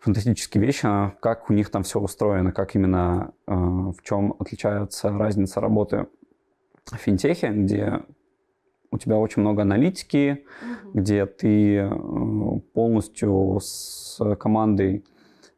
[0.00, 5.10] фантастические вещи, а как у них там все устроено, как именно, э, в чем отличается
[5.10, 6.06] разница работы
[6.84, 8.02] в финтехе, где
[8.90, 10.90] у тебя очень много аналитики, mm-hmm.
[10.92, 11.90] где ты э,
[12.74, 15.04] полностью с командой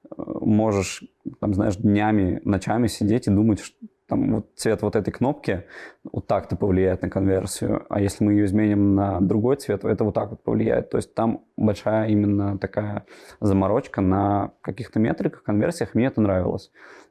[0.04, 1.04] э, можешь,
[1.40, 3.60] там, знаешь, днями, ночами сидеть и думать,
[4.06, 5.64] там вот цвет вот этой кнопки
[6.04, 10.04] вот так-то повлияет на конверсию, а если мы ее изменим на другой цвет, то это
[10.04, 10.90] вот так вот повлияет.
[10.90, 13.06] То есть там большая именно такая
[13.40, 16.70] заморочка на каких-то метриках, конверсиях, мне это нравилось.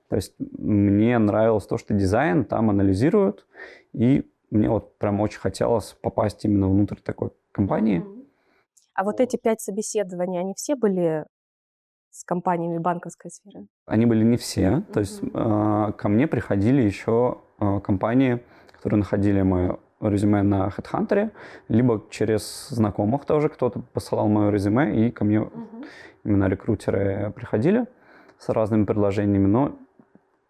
[0.10, 3.48] То есть мне нравилось то, что дизайн там анализируют,
[3.94, 8.06] и мне вот прям очень хотелось попасть именно внутрь такой компании.
[8.94, 11.26] А вот эти пять собеседований, они все были
[12.14, 13.66] с компаниями банковской сферы?
[13.86, 14.62] Они были не все.
[14.62, 14.94] Mm-hmm.
[14.94, 21.32] То есть э, ко мне приходили еще э, компании, которые находили мое резюме на HeadHunter,
[21.70, 25.86] либо через знакомых тоже кто-то посылал мое резюме, и ко мне mm-hmm.
[26.26, 27.88] именно рекрутеры приходили
[28.38, 29.48] с разными предложениями.
[29.48, 29.76] Но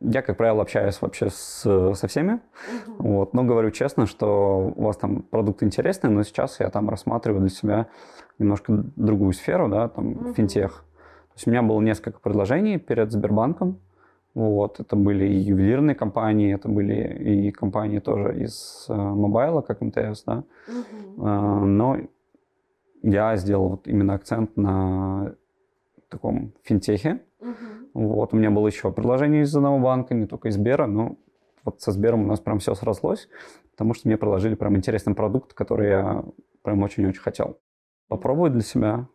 [0.01, 2.33] я, как правило, общаюсь вообще с, со всеми.
[2.33, 2.95] Uh-huh.
[2.97, 3.33] Вот.
[3.33, 7.49] Но говорю честно, что у вас там продукт интересный, но сейчас я там рассматриваю для
[7.49, 7.87] себя
[8.37, 10.33] немножко другую сферу, да, там uh-huh.
[10.33, 10.83] финтех.
[11.33, 13.79] То есть у меня было несколько предложений перед Сбербанком.
[14.35, 19.81] Вот, это были и ювелирные компании, это были и компании тоже из э, мобайла, как
[19.81, 20.43] МТС, да.
[20.67, 21.27] Угу.
[21.27, 21.97] Э, но
[23.03, 25.35] я сделал вот именно акцент на
[26.09, 27.21] таком финтехе.
[27.39, 28.05] Угу.
[28.05, 31.17] Вот, у меня было еще предложение из одного банка, не только из Сбера, но
[31.63, 33.29] вот со Сбером у нас прям все срослось,
[33.71, 36.23] потому что мне предложили прям интересный продукт, который я
[36.63, 37.59] прям очень-очень хотел
[38.07, 39.07] попробовать для себя.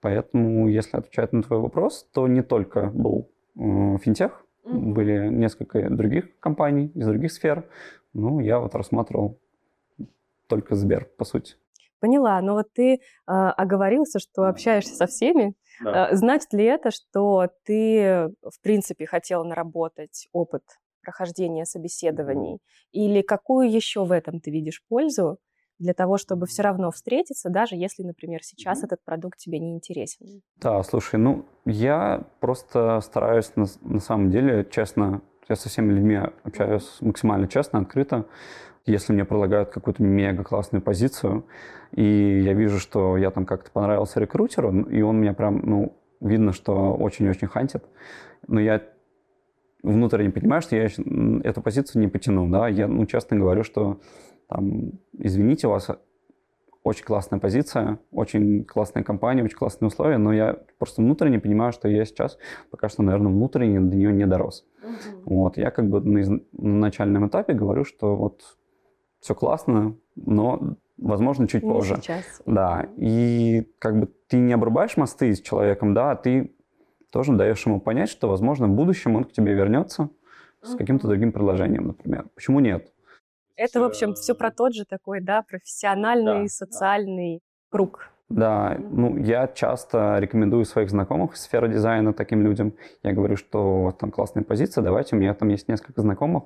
[0.00, 4.78] Поэтому, если отвечать на твой вопрос, то не только был э, финтех, mm-hmm.
[4.78, 7.68] были несколько других компаний из других сфер.
[8.12, 9.38] Ну, я вот рассматривал
[10.46, 11.56] только Сбер, по сути.
[12.00, 15.54] Поняла, но вот ты э, оговорился, что общаешься со всеми.
[15.82, 16.10] Да.
[16.10, 20.62] Э, значит ли это, что ты, в принципе, хотел наработать опыт
[21.02, 22.54] прохождения собеседований?
[22.54, 22.90] Mm-hmm.
[22.92, 25.38] Или какую еще в этом ты видишь пользу?
[25.78, 30.42] Для того, чтобы все равно встретиться, даже если, например, сейчас этот продукт тебе не интересен?
[30.56, 36.20] Да, слушай, ну, я просто стараюсь на, на самом деле, честно, я со всеми людьми
[36.42, 38.26] общаюсь максимально честно, открыто.
[38.86, 41.46] Если мне предлагают какую-то мега классную позицию,
[41.92, 46.52] и я вижу, что я там как-то понравился рекрутеру, и он меня прям, ну, видно,
[46.52, 47.84] что очень-очень хантит,
[48.46, 48.82] но я
[49.82, 50.88] внутренне понимаю, что я
[51.44, 54.00] эту позицию не потяну, да, я, ну, честно говорю, что
[54.48, 55.90] там, извините, у вас
[56.82, 61.88] очень классная позиция, очень классная компания, очень классные условия, но я просто внутренне понимаю, что
[61.88, 62.38] я сейчас
[62.70, 64.66] пока что, наверное, внутренне до нее не дорос.
[64.82, 65.34] Угу.
[65.34, 68.56] Вот, я как бы на, на начальном этапе говорю, что вот
[69.20, 71.96] все классно, но, возможно, чуть не позже.
[71.96, 72.42] Сейчас.
[72.46, 76.54] Да, и как бы ты не обрубаешь мосты с человеком, да, а ты
[77.10, 80.08] тоже даешь ему понять, что, возможно, в будущем он к тебе вернется
[80.62, 82.26] с каким-то другим предложением, например.
[82.34, 82.92] Почему нет?
[83.58, 87.76] Это, в общем, все про тот же такой, да, профессиональный, да, социальный да.
[87.76, 88.08] круг.
[88.28, 92.74] Да, ну, я часто рекомендую своих знакомых из сферы дизайна таким людям.
[93.02, 96.44] Я говорю, что вот там классная позиция, давайте, у меня там есть несколько знакомых,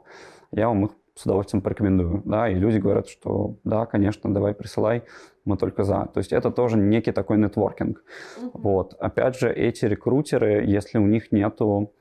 [0.53, 5.03] я вам их с удовольствием порекомендую, да, и люди говорят, что да, конечно, давай присылай,
[5.45, 6.09] мы только за.
[6.15, 7.99] То есть это тоже некий такой нетворкинг.
[7.99, 8.51] Mm-hmm.
[8.55, 8.95] Вот.
[8.95, 11.93] Опять же, эти рекрутеры, если у них нету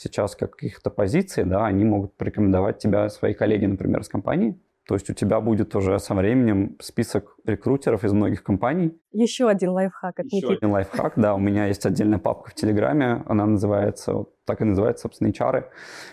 [0.00, 4.58] сейчас каких-то позиций, да, они могут порекомендовать тебя свои коллеги, например, из компании.
[4.88, 8.98] То есть у тебя будет уже со временем список рекрутеров из многих компаний.
[9.12, 11.34] Еще один лайфхак от Еще один лайфхак, да.
[11.34, 15.66] У меня есть отдельная папка в Телеграме, она называется, вот так и называется, собственно, HR.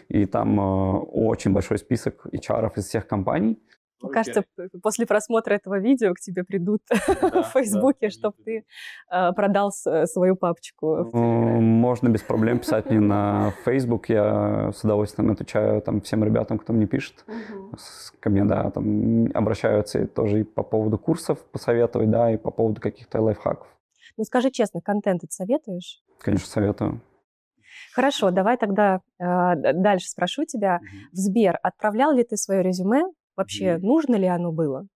[0.09, 3.57] И там э, очень большой список HR из всех компаний.
[4.01, 4.43] Мне кажется,
[4.81, 6.81] после просмотра этого видео к тебе придут
[7.21, 8.65] да, в Фейсбуке, да, чтобы ты
[9.11, 11.09] э, продал свою папочку.
[11.13, 14.09] Можно без проблем писать мне на Фейсбук.
[14.09, 17.25] Я с удовольствием отвечаю там всем ребятам, кто мне пишет.
[17.27, 17.77] Угу.
[18.19, 22.81] Ко мне, да, там обращаются тоже и по поводу курсов посоветовать, да, и по поводу
[22.81, 23.67] каких-то лайфхаков.
[24.17, 26.01] Ну скажи честно, контент ты советуешь?
[26.19, 27.01] Конечно, советую.
[27.93, 30.79] Хорошо, давай тогда э, дальше спрошу тебя.
[31.11, 33.03] В Сбер отправлял ли ты свое резюме
[33.37, 34.87] Вообще, нужно ли оно было?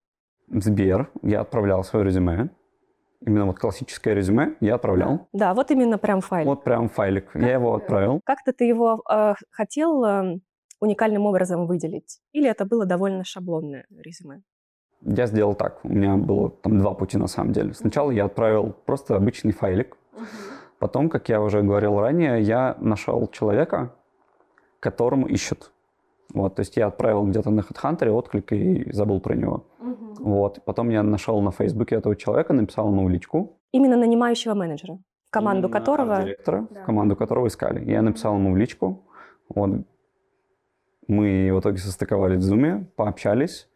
[0.47, 2.49] В Сбер я отправлял свое резюме.
[3.21, 5.27] Именно вот классическое резюме я отправлял.
[5.31, 6.47] Да, вот именно прям файлик.
[6.47, 7.31] Вот прям файлик.
[7.31, 8.19] Как, я его отправил.
[8.25, 10.39] Как-то ты его э, хотел э,
[10.79, 12.19] уникальным образом выделить?
[12.33, 14.41] Или это было довольно шаблонное резюме?
[15.01, 15.79] Я сделал так.
[15.85, 17.73] У меня было там два пути на самом деле.
[17.73, 19.97] Сначала я отправил просто обычный файлик.
[20.79, 23.93] Потом, как я уже говорил ранее, я нашел человека,
[24.79, 25.71] которому ищут.
[26.33, 29.65] Вот, то есть я отправил где-то на HeadHunter отклик и забыл про него.
[29.79, 30.23] Угу.
[30.23, 33.59] Вот, потом я нашел на Фейсбуке этого человека, написал ему личку.
[33.71, 36.21] Именно нанимающего менеджера, в команду Именно которого...
[36.23, 36.83] Директора, да.
[36.83, 37.89] в команду которого искали.
[37.89, 39.05] Я написал ему в личку.
[39.49, 39.85] Вот.
[41.07, 43.67] Мы в итоге состыковали в Zoom, пообщались.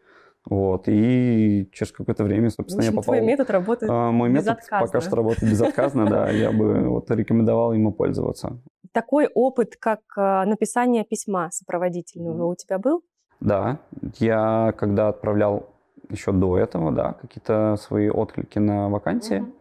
[0.47, 3.15] Вот, и через какое-то время, собственно, общем, я попал...
[3.15, 7.73] твой метод работает а, Мой метод пока что работает безотказно, да, я бы вот рекомендовал
[7.73, 8.59] ему пользоваться.
[8.91, 13.03] Такой опыт, как а, написание письма сопроводительного, у тебя был?
[13.39, 13.79] Да,
[14.19, 15.69] я когда отправлял
[16.09, 19.51] еще до этого, да, какие-то свои отклики на вакансии, угу.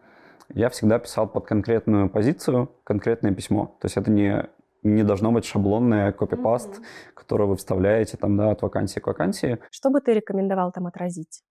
[0.53, 3.75] я всегда писал под конкретную позицию конкретное письмо.
[3.81, 4.47] То есть это не
[4.85, 7.13] не должно быть шаблонное копипаст, mm-hmm.
[7.13, 9.57] которое вы вставляете там, да, от вакансии к вакансии.
[9.71, 11.41] Что бы ты рекомендовал там отразить?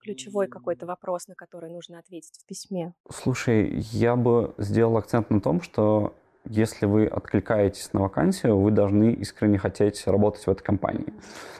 [0.00, 2.92] Ключевой какой-то вопрос, на который нужно ответить в письме.
[3.10, 9.12] Слушай, я бы сделал акцент на том, что если вы откликаетесь на вакансию, вы должны
[9.14, 11.12] искренне хотеть работать в этой компании.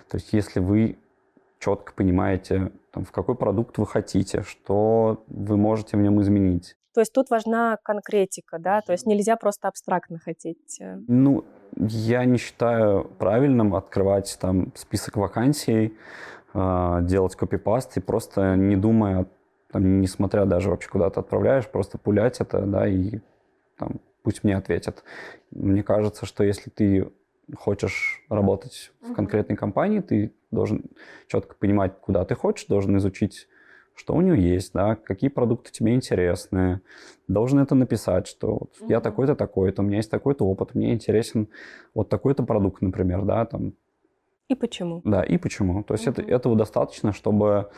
[0.09, 0.97] То есть если вы
[1.59, 7.01] четко понимаете, там, в какой продукт вы хотите, что вы можете в нем изменить, то
[7.01, 10.81] есть тут важна конкретика, да, то есть нельзя просто абстрактно хотеть.
[10.81, 10.97] Э.
[11.09, 11.45] Ну,
[11.77, 15.95] я не считаю правильным открывать там список вакансий,
[16.55, 19.27] а, делать копипаст и просто не думая,
[19.71, 23.21] там, несмотря даже вообще куда то отправляешь, просто пулять это, да, и
[23.77, 25.05] там, пусть мне ответят.
[25.51, 27.13] Мне кажется, что если ты
[27.59, 30.87] хочешь работать в конкретной компании, ты должен
[31.27, 33.49] четко понимать, куда ты хочешь, должен изучить
[33.97, 36.83] что у нее есть, да, какие продукты тебе интересны.
[37.29, 38.91] Должен это написать, что вот угу.
[38.91, 41.49] я такой-то, такой-то, у меня есть такой-то опыт, мне интересен
[41.95, 43.73] вот такой-то продукт, например, да, там.
[44.49, 45.01] И почему?
[45.03, 45.83] Да, и почему.
[45.83, 46.21] То есть угу.
[46.21, 47.71] это, этого достаточно, чтобы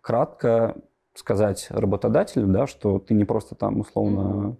[0.00, 0.76] кратко
[1.14, 4.56] сказать работодателю, да, что ты не просто там условно угу.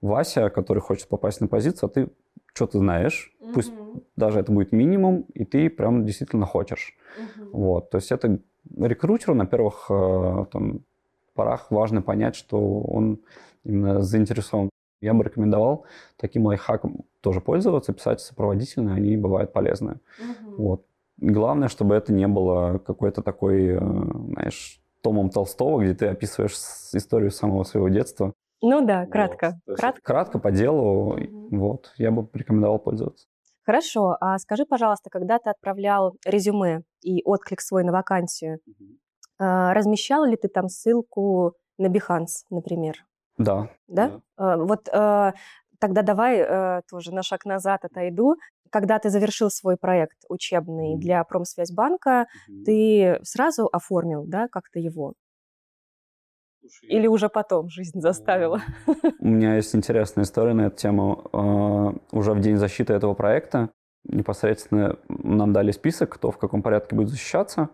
[0.00, 2.10] Вася, который хочет попасть на позицию, а ты
[2.54, 3.54] что-то знаешь, угу.
[3.54, 3.72] пусть
[4.14, 6.96] даже это будет минимум, и ты прям действительно хочешь.
[7.18, 7.58] Угу.
[7.58, 8.38] Вот, то есть это
[8.78, 10.80] рекрутеру на первых э, там,
[11.34, 13.20] порах важно понять, что он
[13.64, 14.70] именно заинтересован.
[15.00, 15.84] Я бы рекомендовал
[16.16, 20.00] таким лайфхаком тоже пользоваться, писать сопроводительные, они бывают полезны.
[20.18, 20.62] Угу.
[20.62, 20.84] Вот.
[21.18, 26.54] Главное, чтобы это не было какой-то такой, э, знаешь, томом Толстого, где ты описываешь
[26.92, 28.32] историю самого своего детства.
[28.60, 29.60] Ну да, кратко.
[29.66, 29.76] Вот.
[29.78, 30.02] Кратко.
[30.02, 31.14] кратко по делу.
[31.14, 31.56] Угу.
[31.56, 33.26] Вот, я бы рекомендовал пользоваться.
[33.68, 38.96] Хорошо, а скажи, пожалуйста, когда ты отправлял резюме и отклик свой на вакансию, угу.
[39.38, 42.94] размещал ли ты там ссылку на Behance, например?
[43.36, 43.68] Да.
[43.86, 44.22] Да?
[44.38, 44.56] да.
[44.56, 48.36] Вот тогда давай тоже на шаг назад отойду.
[48.70, 55.12] Когда ты завершил свой проект учебный для Промсвязьбанка, mm ты сразу оформил, да, как-то его?
[56.82, 58.60] Или уже потом жизнь заставила?
[59.20, 61.24] У меня есть интересная история на эту тему.
[61.32, 63.70] А, уже в день защиты этого проекта
[64.04, 67.68] непосредственно нам дали список, кто в каком порядке будет защищаться.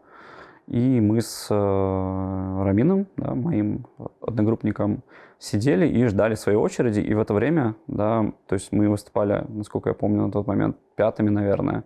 [0.66, 3.86] И мы с э, Рамином, да, моим
[4.22, 5.02] одногруппником,
[5.38, 7.00] сидели и ждали своей очереди.
[7.00, 10.78] И в это время, да, то есть мы выступали, насколько я помню, на тот момент
[10.96, 11.84] пятыми, наверное.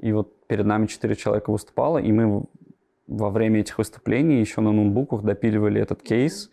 [0.00, 2.44] И вот перед нами четыре человека выступало, и мы
[3.08, 6.50] во время этих выступлений еще на ноутбуках допиливали этот кейс.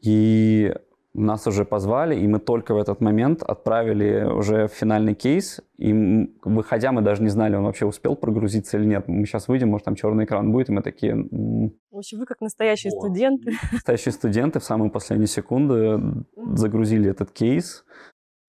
[0.00, 0.72] И
[1.14, 5.60] нас уже позвали, и мы только в этот момент отправили уже финальный кейс.
[5.78, 5.92] И
[6.42, 9.06] выходя, мы даже не знали, он вообще успел прогрузиться или нет.
[9.06, 11.14] Мы сейчас выйдем, может, там черный экран будет, и мы такие...
[11.14, 13.06] В общем, вы как настоящие вот.
[13.06, 13.52] студенты.
[13.72, 16.00] Настоящие студенты в самые последние секунды
[16.36, 17.84] загрузили этот кейс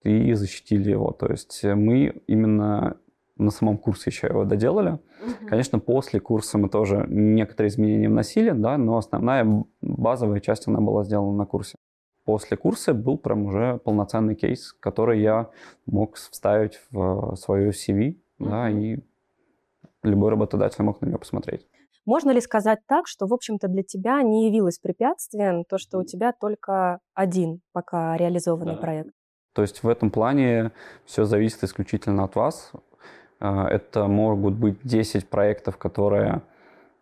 [0.02, 1.12] и защитили его.
[1.12, 2.96] То есть мы именно
[3.36, 4.92] на самом курсе еще его доделали.
[4.92, 5.48] Угу.
[5.48, 11.04] Конечно, после курса мы тоже некоторые изменения вносили, да, но основная базовая часть она была
[11.04, 11.76] сделана на курсе.
[12.24, 15.50] После курса был прям уже полноценный кейс, который я
[15.86, 18.48] мог вставить в свою CV, угу.
[18.50, 18.98] да, и
[20.02, 21.66] любой работодатель мог на нее посмотреть.
[22.06, 26.04] Можно ли сказать так, что, в общем-то, для тебя не явилось препятствием то, что у
[26.04, 28.80] тебя только один пока реализованный да.
[28.80, 29.10] проект?
[29.56, 30.70] То есть в этом плане
[31.04, 32.72] все зависит исключительно от вас.
[33.40, 36.42] А, это могут быть 10 проектов, которые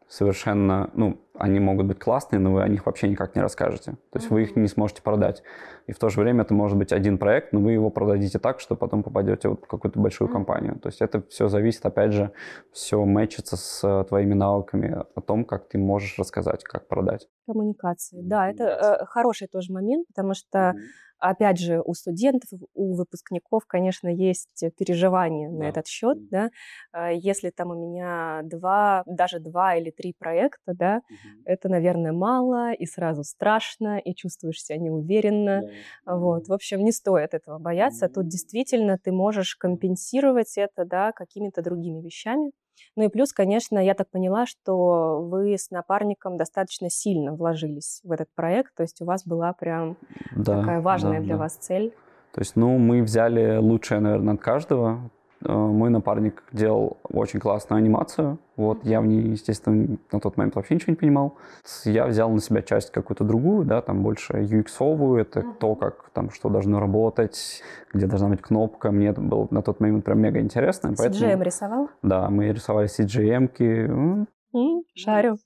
[0.09, 3.93] совершенно, ну, они могут быть классные, но вы о них вообще никак не расскажете.
[4.11, 4.35] То есть mm-hmm.
[4.35, 5.43] вы их не сможете продать.
[5.87, 8.61] И в то же время это может быть один проект, но вы его продадите так,
[8.61, 10.33] что потом попадете вот в какую-то большую mm-hmm.
[10.33, 10.79] компанию.
[10.79, 12.31] То есть это все зависит, опять же,
[12.71, 17.27] все мэчится с твоими навыками о том, как ты можешь рассказать, как продать.
[17.47, 22.95] Коммуникации, да, это э, хороший тоже момент, потому что mm-hmm опять же, у студентов, у
[22.95, 25.57] выпускников, конечно, есть переживания да.
[25.57, 26.51] на этот счет, да.
[26.93, 31.43] А, если там у меня два, даже два или три проекта, да, угу.
[31.45, 35.63] это, наверное, мало, и сразу страшно, и чувствуешь себя неуверенно.
[36.05, 36.17] Да.
[36.17, 36.49] Вот.
[36.49, 38.09] В общем, не стоит этого бояться.
[38.09, 42.53] Тут действительно ты можешь компенсировать это, да, какими-то другими вещами.
[42.97, 48.13] Ну и плюс, конечно, я так поняла, что вы с напарником достаточно сильно вложились в
[48.13, 49.97] этот проект, то есть у вас была прям
[50.37, 51.41] да, такая важная да, для да.
[51.41, 51.95] вас цель.
[52.33, 55.11] То есть, ну, мы взяли лучшее, наверное, от каждого.
[55.45, 58.39] Э, мой напарник делал очень классную анимацию.
[58.57, 61.37] Вот, я в ней, естественно, на тот момент вообще ничего не понимал.
[61.85, 65.55] Я взял на себя часть какую-то другую, да, там больше UX-овую, это uh-huh.
[65.59, 68.91] то, как там что должно работать, где должна быть кнопка.
[68.91, 70.89] Мне это было на тот момент прям мега интересно.
[70.89, 71.89] CGM поэтому, рисовал?
[72.03, 74.27] Да, мы рисовали CGM-ки.
[74.55, 75.37] Mm, шарю.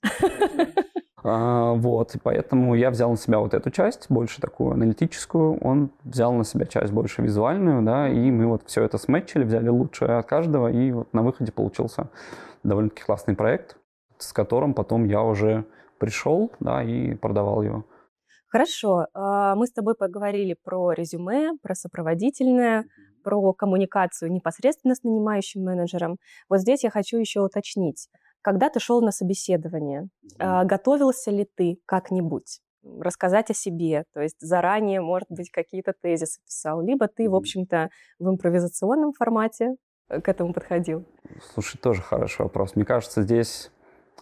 [1.23, 5.91] А, вот, и поэтому я взял на себя вот эту часть, больше такую аналитическую, он
[6.03, 10.17] взял на себя часть больше визуальную, да, и мы вот все это сметчили, взяли лучшее
[10.17, 12.09] от каждого, и вот на выходе получился
[12.63, 13.77] довольно-таки классный проект,
[14.17, 15.65] с которым потом я уже
[15.99, 17.85] пришел, да, и продавал его.
[18.47, 22.85] Хорошо, а, мы с тобой поговорили про резюме, про сопроводительное,
[23.23, 26.17] про коммуникацию непосредственно с нанимающим менеджером.
[26.49, 28.07] Вот здесь я хочу еще уточнить.
[28.41, 30.65] Когда ты шел на собеседование, mm-hmm.
[30.65, 32.61] готовился ли ты как-нибудь?
[32.99, 37.89] рассказать о себе, то есть заранее, может быть, какие-то тезисы писал, либо ты, в общем-то,
[38.19, 39.75] в импровизационном формате
[40.09, 41.05] э, к этому подходил?
[41.53, 42.75] Слушай, тоже хороший вопрос.
[42.75, 43.71] Мне кажется, здесь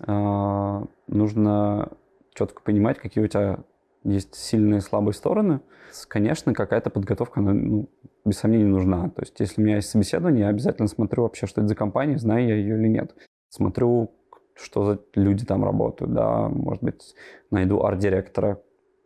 [0.05, 1.91] э, нужно
[2.33, 3.59] четко понимать, какие у тебя
[4.03, 5.61] есть сильные и слабые стороны.
[6.07, 7.89] Конечно, какая-то подготовка, она, ну,
[8.25, 9.09] без сомнения, нужна.
[9.09, 12.17] То есть, если у меня есть собеседование, я обязательно смотрю вообще, что это за компания,
[12.17, 13.15] знаю я ее или нет
[13.49, 14.11] смотрю,
[14.55, 17.15] что за люди там работают, да, может быть,
[17.51, 18.61] найду арт-директора,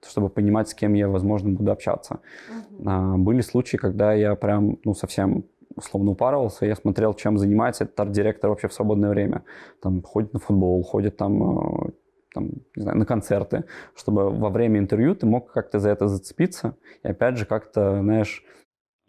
[0.08, 2.22] чтобы понимать, с кем я, возможно, буду общаться.
[2.50, 2.84] Uh-huh.
[2.86, 8.00] А, были случаи, когда я прям, ну, совсем условно упарывался, я смотрел, чем занимается этот
[8.00, 9.44] арт-директор вообще в свободное время.
[9.82, 11.92] Там ходит на футбол, ходит там, э,
[12.34, 13.66] там, не знаю, на концерты,
[13.96, 18.44] чтобы во время интервью ты мог как-то за это зацепиться и опять же как-то, знаешь,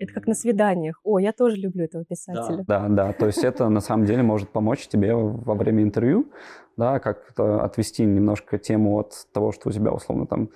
[0.03, 1.01] это как на свиданиях.
[1.05, 2.65] О, я тоже люблю этого писателя.
[2.67, 3.13] Да, да, да.
[3.13, 6.31] То есть это на самом деле может помочь тебе во время интервью,
[6.77, 10.51] да, как-то отвести немножко тему от того, что у тебя условно там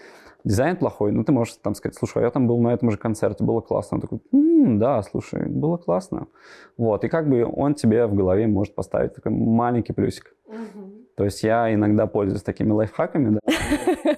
[0.44, 2.98] дизайн плохой, ну ты можешь там сказать, слушай, а я там был на этом же
[2.98, 3.96] концерте, было классно.
[3.96, 6.28] Он такой, м-м, да, слушай, было классно.
[6.76, 10.34] Вот, и как бы он тебе в голове может поставить такой маленький плюсик.
[10.46, 10.92] Угу.
[11.16, 13.40] То есть я иногда пользуюсь такими лайфхаками, да.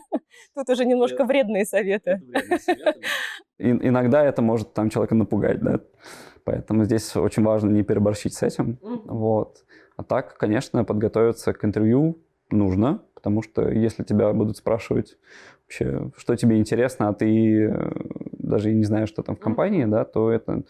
[0.54, 2.20] Тут уже немножко вредные советы.
[3.58, 5.80] Иногда это может там человека напугать, да.
[6.44, 8.78] Поэтому здесь очень важно не переборщить с этим.
[8.82, 9.64] Вот.
[9.96, 12.18] А так, конечно, подготовиться к интервью
[12.50, 15.18] нужно, потому что если тебя будут спрашивать
[15.64, 17.92] вообще, что тебе интересно, а ты э,
[18.32, 20.62] даже не знаешь, что там в компании, да, то это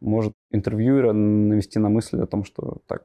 [0.00, 3.04] может интервьюера навести на мысль о том, что так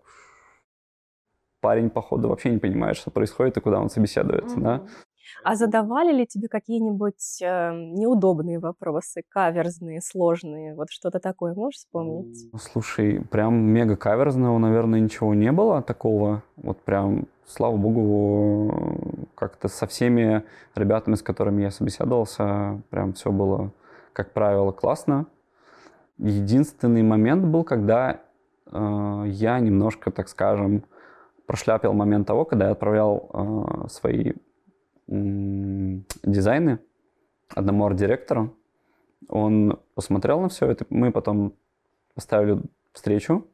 [1.61, 4.63] парень, походу, вообще не понимает, что происходит и куда он собеседуется, mm-hmm.
[4.63, 4.85] да.
[5.43, 10.75] А задавали ли тебе какие-нибудь э, неудобные вопросы, каверзные, сложные?
[10.75, 12.49] Вот что-то такое можешь вспомнить?
[12.59, 16.43] Слушай, прям мега каверзного, наверное, ничего не было такого.
[16.57, 20.43] Вот прям, слава богу, как-то со всеми
[20.75, 23.71] ребятами, с которыми я собеседовался, прям все было,
[24.13, 25.25] как правило, классно.
[26.19, 28.19] Единственный момент был, когда
[28.71, 30.83] э, я немножко, так скажем,
[31.47, 34.33] прошляпил момент того, когда я отправлял э, свои
[35.11, 36.79] дизайны
[37.49, 38.55] одному арт-директору.
[39.27, 41.53] Он посмотрел на все это, мы потом
[42.15, 42.61] поставили
[42.93, 43.45] встречу,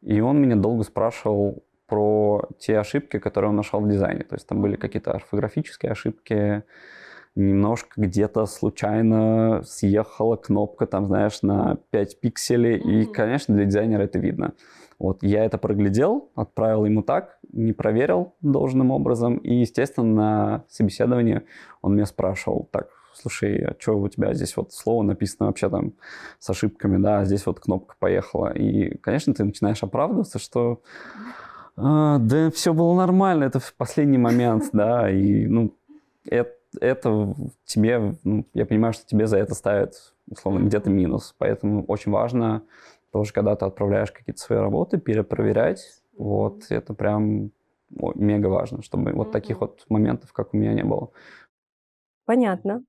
[0.00, 4.24] и он меня долго спрашивал про те ошибки, которые он нашел в дизайне.
[4.24, 6.64] То есть там были какие-то орфографические ошибки,
[7.36, 14.18] немножко где-то случайно съехала кнопка, там, знаешь, на 5 пикселей, и, конечно, для дизайнера это
[14.18, 14.52] видно.
[14.98, 21.42] Вот я это проглядел, отправил ему так, не проверил должным образом, и, естественно, на собеседовании
[21.82, 25.94] он меня спрашивал, так, слушай, а что у тебя здесь вот слово написано вообще там
[26.38, 28.52] с ошибками, да, а здесь вот кнопка поехала.
[28.52, 30.80] И, конечно, ты начинаешь оправдываться, что
[31.76, 35.74] а, да, все было нормально, это в последний момент, да, и, ну,
[36.24, 41.84] это, это тебе, ну, я понимаю, что тебе за это ставят, условно, где-то минус, поэтому
[41.86, 42.62] очень важно
[43.12, 47.50] тоже, когда ты отправляешь какие-то свои работы, перепроверять, вот, это прям
[47.90, 51.10] мега важно, чтобы вот таких вот моментов, как у меня, не было.
[52.24, 52.82] Понятно.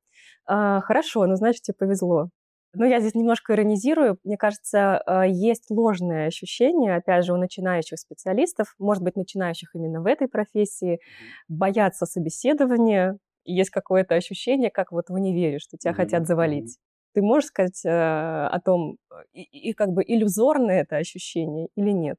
[0.47, 2.29] А, хорошо, ну, значит, тебе повезло.
[2.73, 4.17] Но я здесь немножко иронизирую.
[4.23, 10.01] Мне кажется, а, есть ложное ощущение, опять же, у начинающих специалистов, может быть, начинающих именно
[10.01, 10.99] в этой профессии,
[11.47, 13.17] бояться собеседования.
[13.45, 15.95] Есть какое-то ощущение, как вот в универе, что тебя mm-hmm.
[15.95, 16.77] хотят завалить.
[17.13, 18.97] Ты можешь сказать э, о том,
[19.33, 22.17] и, и как бы иллюзорное это ощущение или нет?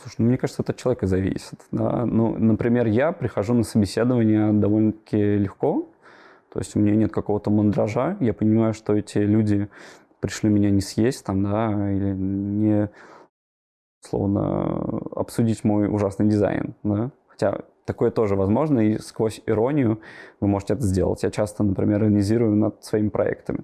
[0.00, 1.60] Слушай, ну, мне кажется, это от человека зависит.
[1.70, 2.06] Да?
[2.06, 5.88] Ну, например, я прихожу на собеседование довольно-таки легко,
[6.52, 9.68] то есть у меня нет какого-то мандража, я понимаю, что эти люди
[10.20, 12.90] пришли меня не съесть там, да, или не,
[14.00, 17.10] словно, обсудить мой ужасный дизайн, да.
[17.26, 20.00] Хотя Такое тоже возможно, и сквозь иронию
[20.40, 21.22] вы можете это сделать.
[21.22, 23.60] Я часто, например, иронизирую над своими проектами.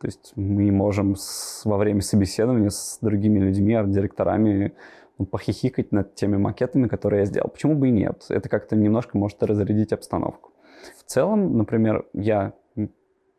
[0.00, 4.72] То есть мы можем с, во время собеседования с другими людьми, арт-директорами
[5.18, 7.48] ну, похихикать над теми макетами, которые я сделал.
[7.48, 8.24] Почему бы и нет?
[8.28, 10.52] Это как-то немножко может разрядить обстановку.
[10.98, 12.54] В целом, например, я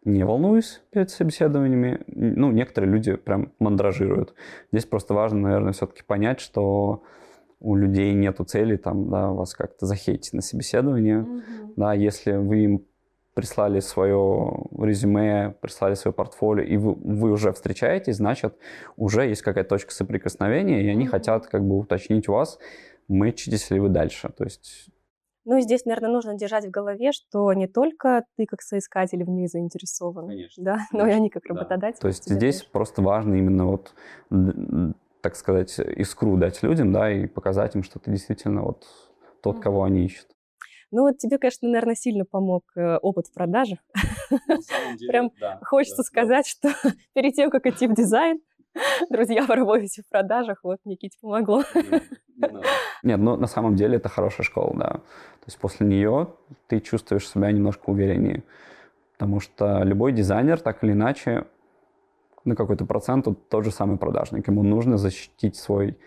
[0.06, 2.02] не волнуюсь перед собеседованиями.
[2.08, 4.34] Ну, некоторые люди прям мандражируют.
[4.72, 7.04] Здесь просто важно, наверное, все-таки понять, что
[7.62, 11.74] у людей нету цели там, да, вас как-то захейтить на собеседование, mm-hmm.
[11.76, 12.86] да, если вы им
[13.34, 18.58] прислали свое резюме, прислали свое портфолио, и вы, вы уже встречаетесь, значит,
[18.98, 21.10] уже есть какая-то точка соприкосновения, и они mm-hmm.
[21.10, 22.60] хотят как бы уточнить у вас,
[23.08, 24.90] мэтчитесь ли вы дальше, то есть...
[25.44, 29.48] Ну, здесь, наверное, нужно держать в голове, что не только ты как соискатель в ней
[29.48, 31.98] заинтересован, конечно, да, конечно, но и они как работодатель.
[31.98, 32.02] Да.
[32.02, 32.72] То есть здесь тоже.
[32.72, 33.94] просто важно именно вот
[35.22, 38.86] так сказать, искру дать людям, да, и показать им, что ты действительно вот
[39.42, 40.28] тот, кого они ищут.
[40.92, 43.80] Ну вот тебе, конечно, наверное, сильно помог э, опыт в продажах.
[45.08, 46.70] Прям хочется сказать, что
[47.14, 48.42] перед тем, как идти в дизайн,
[49.10, 51.64] друзья, вы работаете в продажах, вот Никите помогло.
[53.04, 54.90] Нет, ну на самом деле это хорошая школа, да.
[54.90, 56.34] То есть после нее
[56.68, 58.44] ты чувствуешь себя немножко увереннее.
[59.14, 61.46] Потому что любой дизайнер, так или иначе,
[62.46, 64.48] на какой-то процент тот же самый продажник.
[64.48, 65.98] Ему нужно защитить свой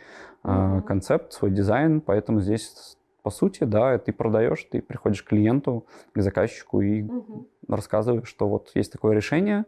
[0.44, 5.86] э, концепт, свой дизайн, поэтому здесь по сути, да, ты продаешь, ты приходишь к клиенту,
[6.12, 7.46] к заказчику и mm-hmm.
[7.68, 9.64] рассказываешь, что вот есть такое решение,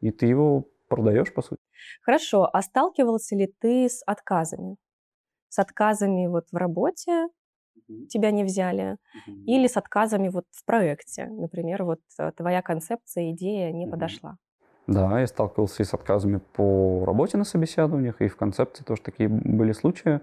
[0.00, 1.60] и ты его продаешь, по сути.
[2.02, 4.76] Хорошо, а сталкивался ли ты с отказами?
[5.48, 7.28] С отказами вот в работе,
[8.08, 9.44] тебя не взяли, mm-hmm.
[9.46, 13.90] или с отказами вот в проекте, например, вот э, твоя концепция, идея не mm-hmm.
[13.90, 14.38] подошла.
[14.88, 19.28] Да, я сталкивался и с отказами по работе на собеседованиях, и в концепции тоже такие
[19.28, 20.20] были случаи.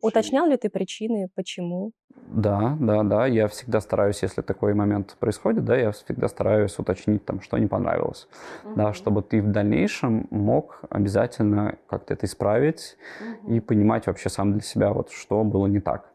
[0.00, 1.92] Уточнял ли ты причины, почему?
[2.26, 3.26] Да, да, да.
[3.26, 7.66] Я всегда стараюсь, если такой момент происходит, да, я всегда стараюсь уточнить там, что не
[7.66, 8.28] понравилось.
[8.64, 8.74] Угу.
[8.74, 13.54] Да, чтобы ты в дальнейшем мог обязательно как-то это исправить угу.
[13.54, 16.12] и понимать вообще сам для себя, вот что было не так.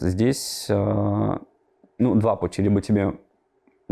[0.00, 1.38] Здесь, э,
[1.98, 2.62] ну, два пути.
[2.62, 3.14] Либо тебе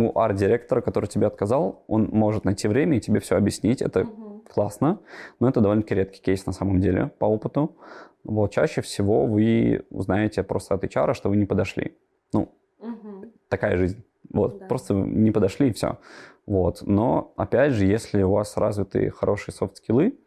[0.03, 3.82] у арт-директора, который тебе отказал, он может найти время и тебе все объяснить.
[3.82, 4.44] Это угу.
[4.48, 5.00] классно,
[5.40, 7.76] но это довольно-таки редкий кейс на самом деле по опыту.
[8.24, 11.96] Вот чаще всего вы узнаете просто от HR, что вы не подошли.
[12.32, 13.32] Ну, угу.
[13.48, 14.05] такая жизнь.
[14.30, 14.66] Вот, да.
[14.66, 15.98] просто не подошли и все.
[16.46, 16.82] Вот.
[16.82, 20.18] Но, опять же, если у вас развиты хорошие софт-скиллы,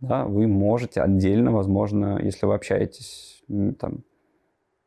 [0.00, 3.42] да, вы можете отдельно, возможно, если вы общаетесь
[3.80, 4.04] там,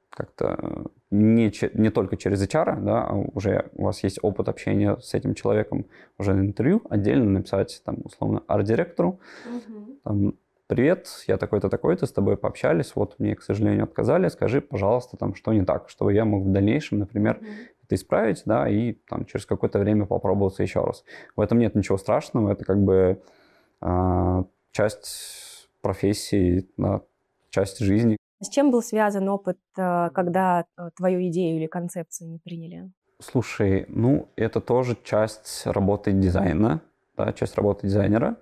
[0.10, 5.14] как-то не, не только через HR, да, а уже у вас есть опыт общения с
[5.14, 5.86] этим человеком
[6.18, 10.00] уже на интервью, отдельно написать, там, условно, арт-директору, угу.
[10.04, 10.34] там,
[10.68, 15.36] привет, я такой-то, такой-то, с тобой пообщались, вот мне, к сожалению, отказали, скажи, пожалуйста, там,
[15.36, 17.48] что не так, чтобы я мог в дальнейшем, например, угу.
[17.84, 21.04] это исправить, да, и там через какое-то время попробоваться еще раз.
[21.36, 23.22] В этом нет ничего страшного, это как бы
[23.82, 27.02] э, часть профессии, да,
[27.50, 28.16] часть жизни.
[28.42, 32.92] С чем был связан опыт, э, когда э, твою идею или концепцию не приняли?
[33.20, 36.82] Слушай, ну, это тоже часть работы дизайна,
[37.16, 38.38] да, часть работы дизайнера,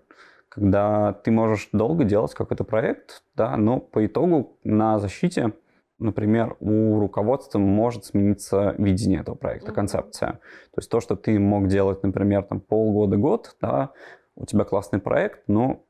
[0.48, 5.52] когда ты можешь долго делать какой-то проект, да, но по итогу на защите,
[6.00, 10.32] например, у руководства может смениться видение этого проекта, концепция.
[10.72, 13.92] То есть то, что ты мог делать, например, там полгода-год, да,
[14.36, 15.84] у тебя классный проект, но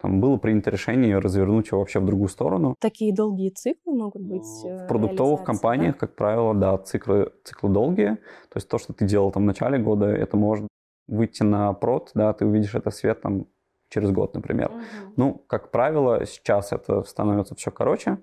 [0.00, 2.76] там было принято решение развернуть его вообще в другую сторону.
[2.78, 5.98] Такие долгие циклы могут быть В продуктовых компаниях, да?
[5.98, 8.14] как правило, да, циклы, циклы долгие.
[8.48, 10.68] То есть то, что ты делал там в начале года, это может
[11.08, 13.46] выйти на прод, да, ты увидишь это свет там
[13.88, 14.70] через год, например.
[14.70, 15.12] Угу.
[15.16, 18.18] Ну, как правило, сейчас это становится все короче,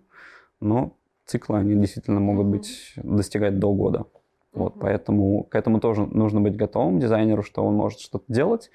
[0.62, 0.96] но
[1.26, 4.06] циклы, они действительно могут быть, достигать до года.
[4.54, 8.72] Вот, поэтому к этому тоже нужно быть готовым дизайнеру, что он может что-то делать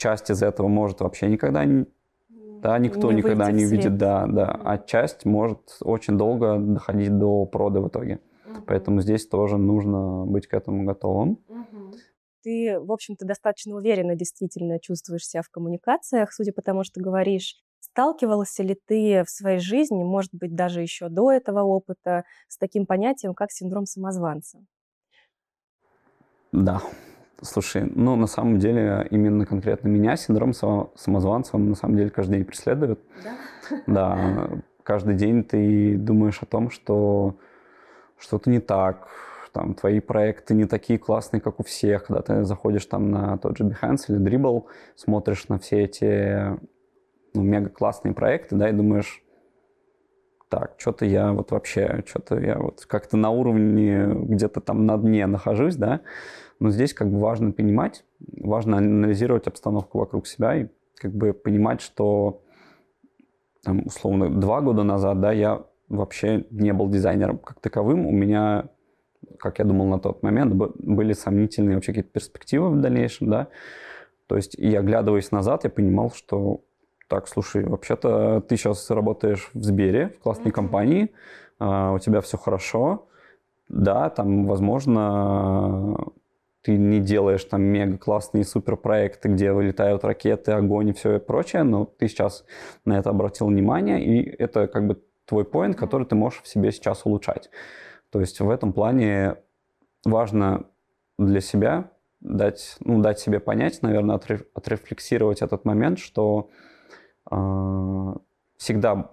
[0.00, 1.86] часть из этого может вообще никогда не,
[2.62, 7.44] да, никто не никогда не увидит, да, да, а часть может очень долго доходить до
[7.44, 8.20] прода в итоге.
[8.46, 8.62] Угу.
[8.66, 11.38] Поэтому здесь тоже нужно быть к этому готовым.
[11.48, 11.94] Угу.
[12.42, 17.56] Ты, в общем-то, достаточно уверенно действительно чувствуешь себя в коммуникациях, судя по тому, что говоришь.
[17.80, 22.86] Сталкивался ли ты в своей жизни, может быть, даже еще до этого опыта, с таким
[22.86, 24.64] понятием, как синдром самозванца?
[26.52, 26.82] Да,
[27.42, 32.36] Слушай, ну на самом деле именно конкретно меня синдром самозванца он на самом деле каждый
[32.36, 33.00] день преследует.
[33.24, 33.82] Да?
[33.86, 34.50] Да,
[34.82, 37.36] каждый день ты думаешь о том, что
[38.18, 39.08] что-то не так,
[39.52, 43.56] там твои проекты не такие классные, как у всех, когда ты заходишь там на тот
[43.56, 44.64] же Behance или Dribble,
[44.94, 46.58] смотришь на все эти
[47.34, 49.22] ну, мега классные проекты, да, и думаешь,
[50.48, 55.26] так, что-то я вот вообще, что-то я вот как-то на уровне где-то там на дне
[55.26, 56.00] нахожусь, да,
[56.60, 61.80] но здесь как бы важно понимать, важно анализировать обстановку вокруг себя и как бы понимать,
[61.80, 62.42] что
[63.64, 68.06] там, условно два года назад, да, я вообще не был дизайнером как таковым.
[68.06, 68.68] У меня,
[69.38, 73.48] как я думал на тот момент, были сомнительные вообще какие-то перспективы в дальнейшем, да.
[74.26, 76.60] То есть, и оглядываясь назад, я понимал, что
[77.08, 80.54] так, слушай, вообще-то ты сейчас работаешь в Сбере, в классной mm-hmm.
[80.54, 81.10] компании,
[81.58, 83.08] uh, у тебя все хорошо,
[83.68, 85.96] да, там, возможно,
[86.62, 91.62] ты не делаешь там мега классные супер проекты, где вылетают ракеты, огонь и все прочее,
[91.62, 92.44] но ты сейчас
[92.84, 96.72] на это обратил внимание, и это как бы твой поинт, который ты можешь в себе
[96.72, 97.50] сейчас улучшать.
[98.10, 99.36] То есть в этом плане
[100.04, 100.66] важно
[101.18, 101.90] для себя
[102.20, 104.16] дать, ну, дать себе понять, наверное,
[104.54, 106.50] отрефлексировать этот момент, что
[107.30, 108.14] э,
[108.56, 109.10] всегда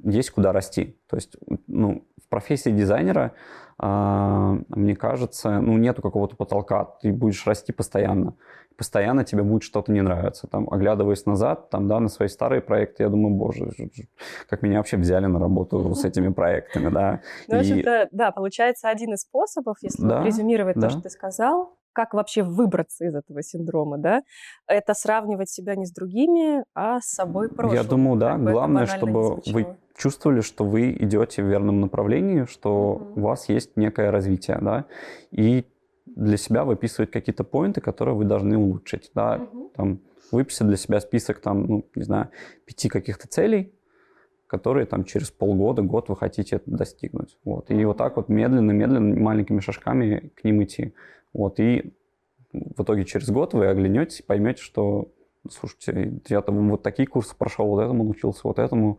[0.00, 0.98] есть куда расти.
[1.08, 3.32] То есть ну, в профессии дизайнера
[3.78, 8.34] а, мне кажется, ну, нету какого-то потолка, ты будешь расти постоянно.
[8.78, 10.46] Постоянно тебе будет что-то не нравиться.
[10.46, 13.70] Там, оглядываясь назад, там, да, на свои старые проекты, я думаю, боже,
[14.48, 17.20] как меня вообще взяли на работу с этими проектами, да.
[17.48, 21.76] Ну, в общем-то, да, получается, один из способов, если да, резюмировать то, что ты сказал,
[21.92, 24.22] как вообще выбраться из этого синдрома, да?
[24.66, 27.74] Это сравнивать себя не с другими, а с собой прошлым.
[27.74, 28.36] Я думаю, да.
[28.36, 33.12] Главное, чтобы вы чувствовали, что вы идете в верном направлении, что mm-hmm.
[33.16, 34.84] у вас есть некое развитие, да,
[35.30, 35.64] и
[36.04, 39.70] для себя выписывать какие-то поинты, которые вы должны улучшить, да, mm-hmm.
[39.74, 42.30] там выписать для себя список там, ну, не знаю,
[42.64, 43.72] пяти каких-то целей,
[44.46, 49.60] которые там через полгода, год вы хотите достигнуть, вот, и вот так вот медленно-медленно, маленькими
[49.60, 50.94] шажками к ним идти.
[51.32, 51.92] Вот, и
[52.52, 55.08] в итоге через год вы оглянетесь и поймете, что,
[55.50, 58.98] слушайте, я там вот такие курсы прошел, вот этому научился, вот этому.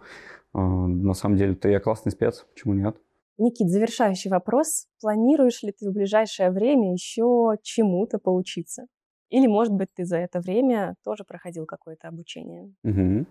[0.58, 2.97] А, на самом деле, ты я классный спец, почему нет?
[3.38, 4.88] Никит, завершающий вопрос.
[4.99, 8.88] Планируешь ли ты в ближайшее время еще чему-то поучиться?
[9.30, 12.74] Или, может быть, ты за это время тоже проходил какое-то обучение?
[12.84, 13.28] Угу.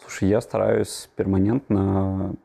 [0.00, 2.36] Слушай, я стараюсь перманентно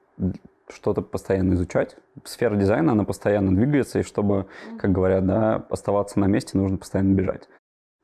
[0.68, 1.96] что-то постоянно изучать.
[2.24, 4.48] Сфера дизайна, она постоянно двигается, и чтобы,
[4.80, 7.48] как говорят, да, оставаться на месте, нужно постоянно бежать.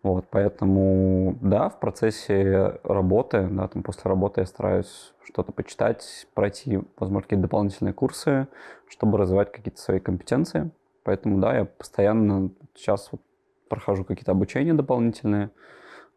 [0.02, 6.80] Вот, поэтому, да, в процессе работы, да, там после работы я стараюсь что-то почитать, пройти,
[6.98, 8.48] возможно, какие-то дополнительные курсы,
[8.88, 10.72] чтобы развивать какие-то свои компетенции.
[11.04, 13.22] Поэтому, да, я постоянно сейчас вот
[13.70, 15.52] прохожу какие-то обучения дополнительные,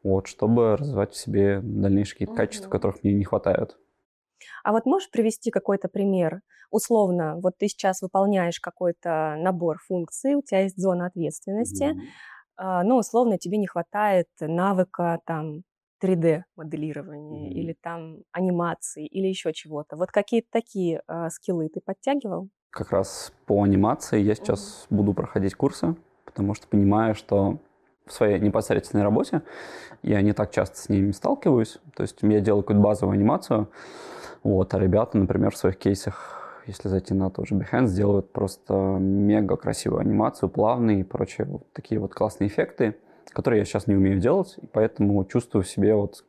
[0.04, 3.76] вот, чтобы развивать в себе дальнейшие какие-то качества, которых мне не хватает.
[4.64, 6.40] А вот можешь привести какой-то пример?
[6.70, 12.00] Условно, вот ты сейчас выполняешь какой-то набор функций, у тебя есть зона ответственности, mm-hmm.
[12.58, 15.62] Ну, условно, тебе не хватает навыка там
[16.02, 17.52] 3D-моделирования mm-hmm.
[17.52, 19.96] или там анимации или еще чего-то.
[19.96, 22.48] Вот какие-то такие э, скиллы ты подтягивал?
[22.70, 24.96] Как раз по анимации я сейчас mm-hmm.
[24.96, 25.94] буду проходить курсы,
[26.24, 27.58] потому что понимаю, что
[28.06, 29.42] в своей непосредственной работе
[30.02, 31.78] я не так часто с ними сталкиваюсь.
[31.94, 33.70] То есть я делаю какую-то базовую анимацию,
[34.42, 38.74] вот, а ребята, например, в своих кейсах, если зайти на тот же Behance, делают просто
[38.74, 42.96] мега красивую анимацию, плавные и прочие вот такие вот классные эффекты,
[43.26, 46.24] которые я сейчас не умею делать, и поэтому чувствую в себе вот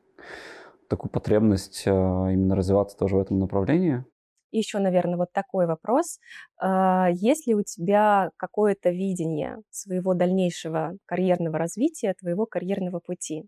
[0.88, 4.06] такую потребность а, именно развиваться тоже в этом направлении.
[4.52, 6.20] еще, наверное, вот такой вопрос.
[6.58, 13.46] А, есть ли у тебя какое-то видение своего дальнейшего карьерного развития, твоего карьерного пути?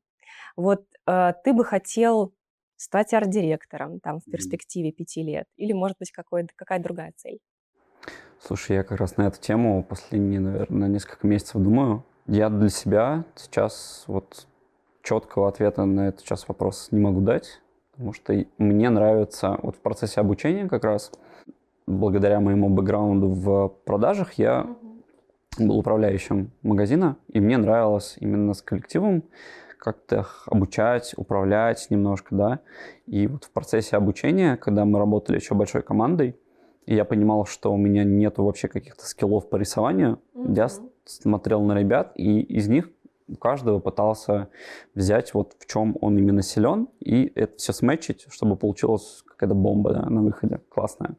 [0.56, 2.34] Вот а, ты бы хотел
[2.78, 5.46] стать арт-директором там в перспективе пяти лет?
[5.58, 7.40] Или, может быть, какая-то другая цель?
[8.40, 12.04] Слушай, я как раз на эту тему последние, наверное, несколько месяцев думаю.
[12.28, 14.48] Я для себя сейчас вот
[15.04, 17.62] четкого ответа на этот сейчас вопрос не могу дать,
[17.92, 21.12] потому что мне нравится вот в процессе обучения как раз,
[21.88, 24.68] благодаря моему бэкграунду в продажах, я
[25.58, 29.24] был управляющим магазина, и мне нравилось именно с коллективом
[29.86, 32.60] как-то их обучать, управлять немножко, да.
[33.06, 36.36] И вот в процессе обучения, когда мы работали еще большой командой,
[36.88, 40.56] и я понимал, что у меня нет вообще каких-то скиллов по рисованию, mm-hmm.
[40.56, 40.68] я
[41.06, 42.90] смотрел на ребят, и из них
[43.28, 44.50] у каждого пытался
[44.96, 49.94] взять вот в чем он именно силен, и это все сметчить, чтобы получилась какая-то бомба
[49.94, 51.16] да, на выходе классная.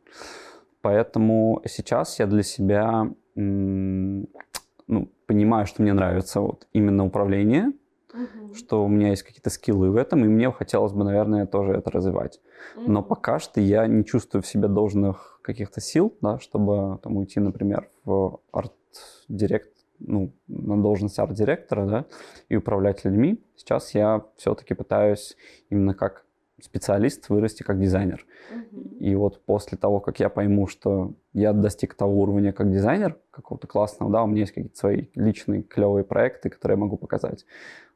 [0.81, 7.73] Поэтому сейчас я для себя ну, понимаю, что мне нравится вот именно управление,
[8.17, 8.55] угу.
[8.55, 11.91] что у меня есть какие-то скиллы в этом, и мне хотелось бы, наверное, тоже это
[11.91, 12.41] развивать.
[12.77, 12.91] Угу.
[12.91, 17.41] Но пока что я не чувствую в себе должных каких-то сил, да, чтобы там уйти,
[17.41, 22.05] например, в арт-директ, ну, на должность арт-директора, да,
[22.49, 23.43] и управлять людьми.
[23.57, 25.37] Сейчас я все-таки пытаюсь
[25.71, 26.27] именно как
[26.61, 28.25] специалист вырасти как дизайнер.
[28.51, 28.99] Uh-huh.
[28.99, 33.67] И вот после того, как я пойму, что я достиг того уровня как дизайнер, какого-то
[33.67, 37.45] классного, да, у меня есть какие-то свои личные клевые проекты, которые я могу показать,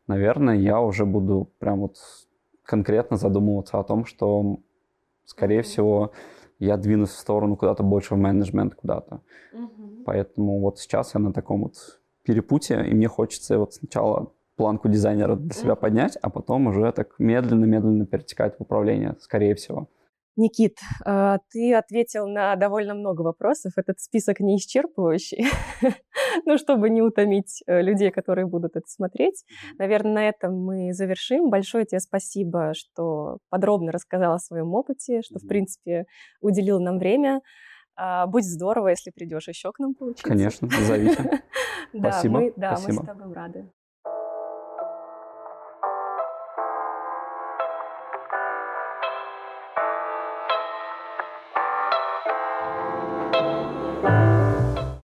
[0.06, 1.96] наверное, я уже буду прям вот
[2.64, 4.58] конкретно задумываться о том, что,
[5.24, 6.12] скорее всего,
[6.58, 9.22] я двинусь в сторону куда-то больше в менеджмент куда-то.
[9.52, 10.04] Угу.
[10.04, 15.36] Поэтому вот сейчас я на таком вот перепутье, и мне хочется вот сначала планку дизайнера
[15.36, 19.88] для себя поднять, а потом уже так медленно-медленно перетекать в управление, скорее всего.
[20.36, 23.72] Никит, а, ты ответил на довольно много вопросов.
[23.76, 25.44] Этот список не исчерпывающий.
[26.46, 29.44] ну, чтобы не утомить э, людей, которые будут это смотреть.
[29.78, 31.50] Наверное, на этом мы завершим.
[31.50, 36.04] Большое тебе спасибо, что подробно рассказал о своем опыте, что, в принципе,
[36.40, 37.40] уделил нам время.
[37.96, 40.26] А, будь здорово, если придешь еще к нам поучиться.
[40.26, 41.42] Конечно, зовите.
[41.92, 42.22] Да,
[42.86, 43.68] мы с тобой рады.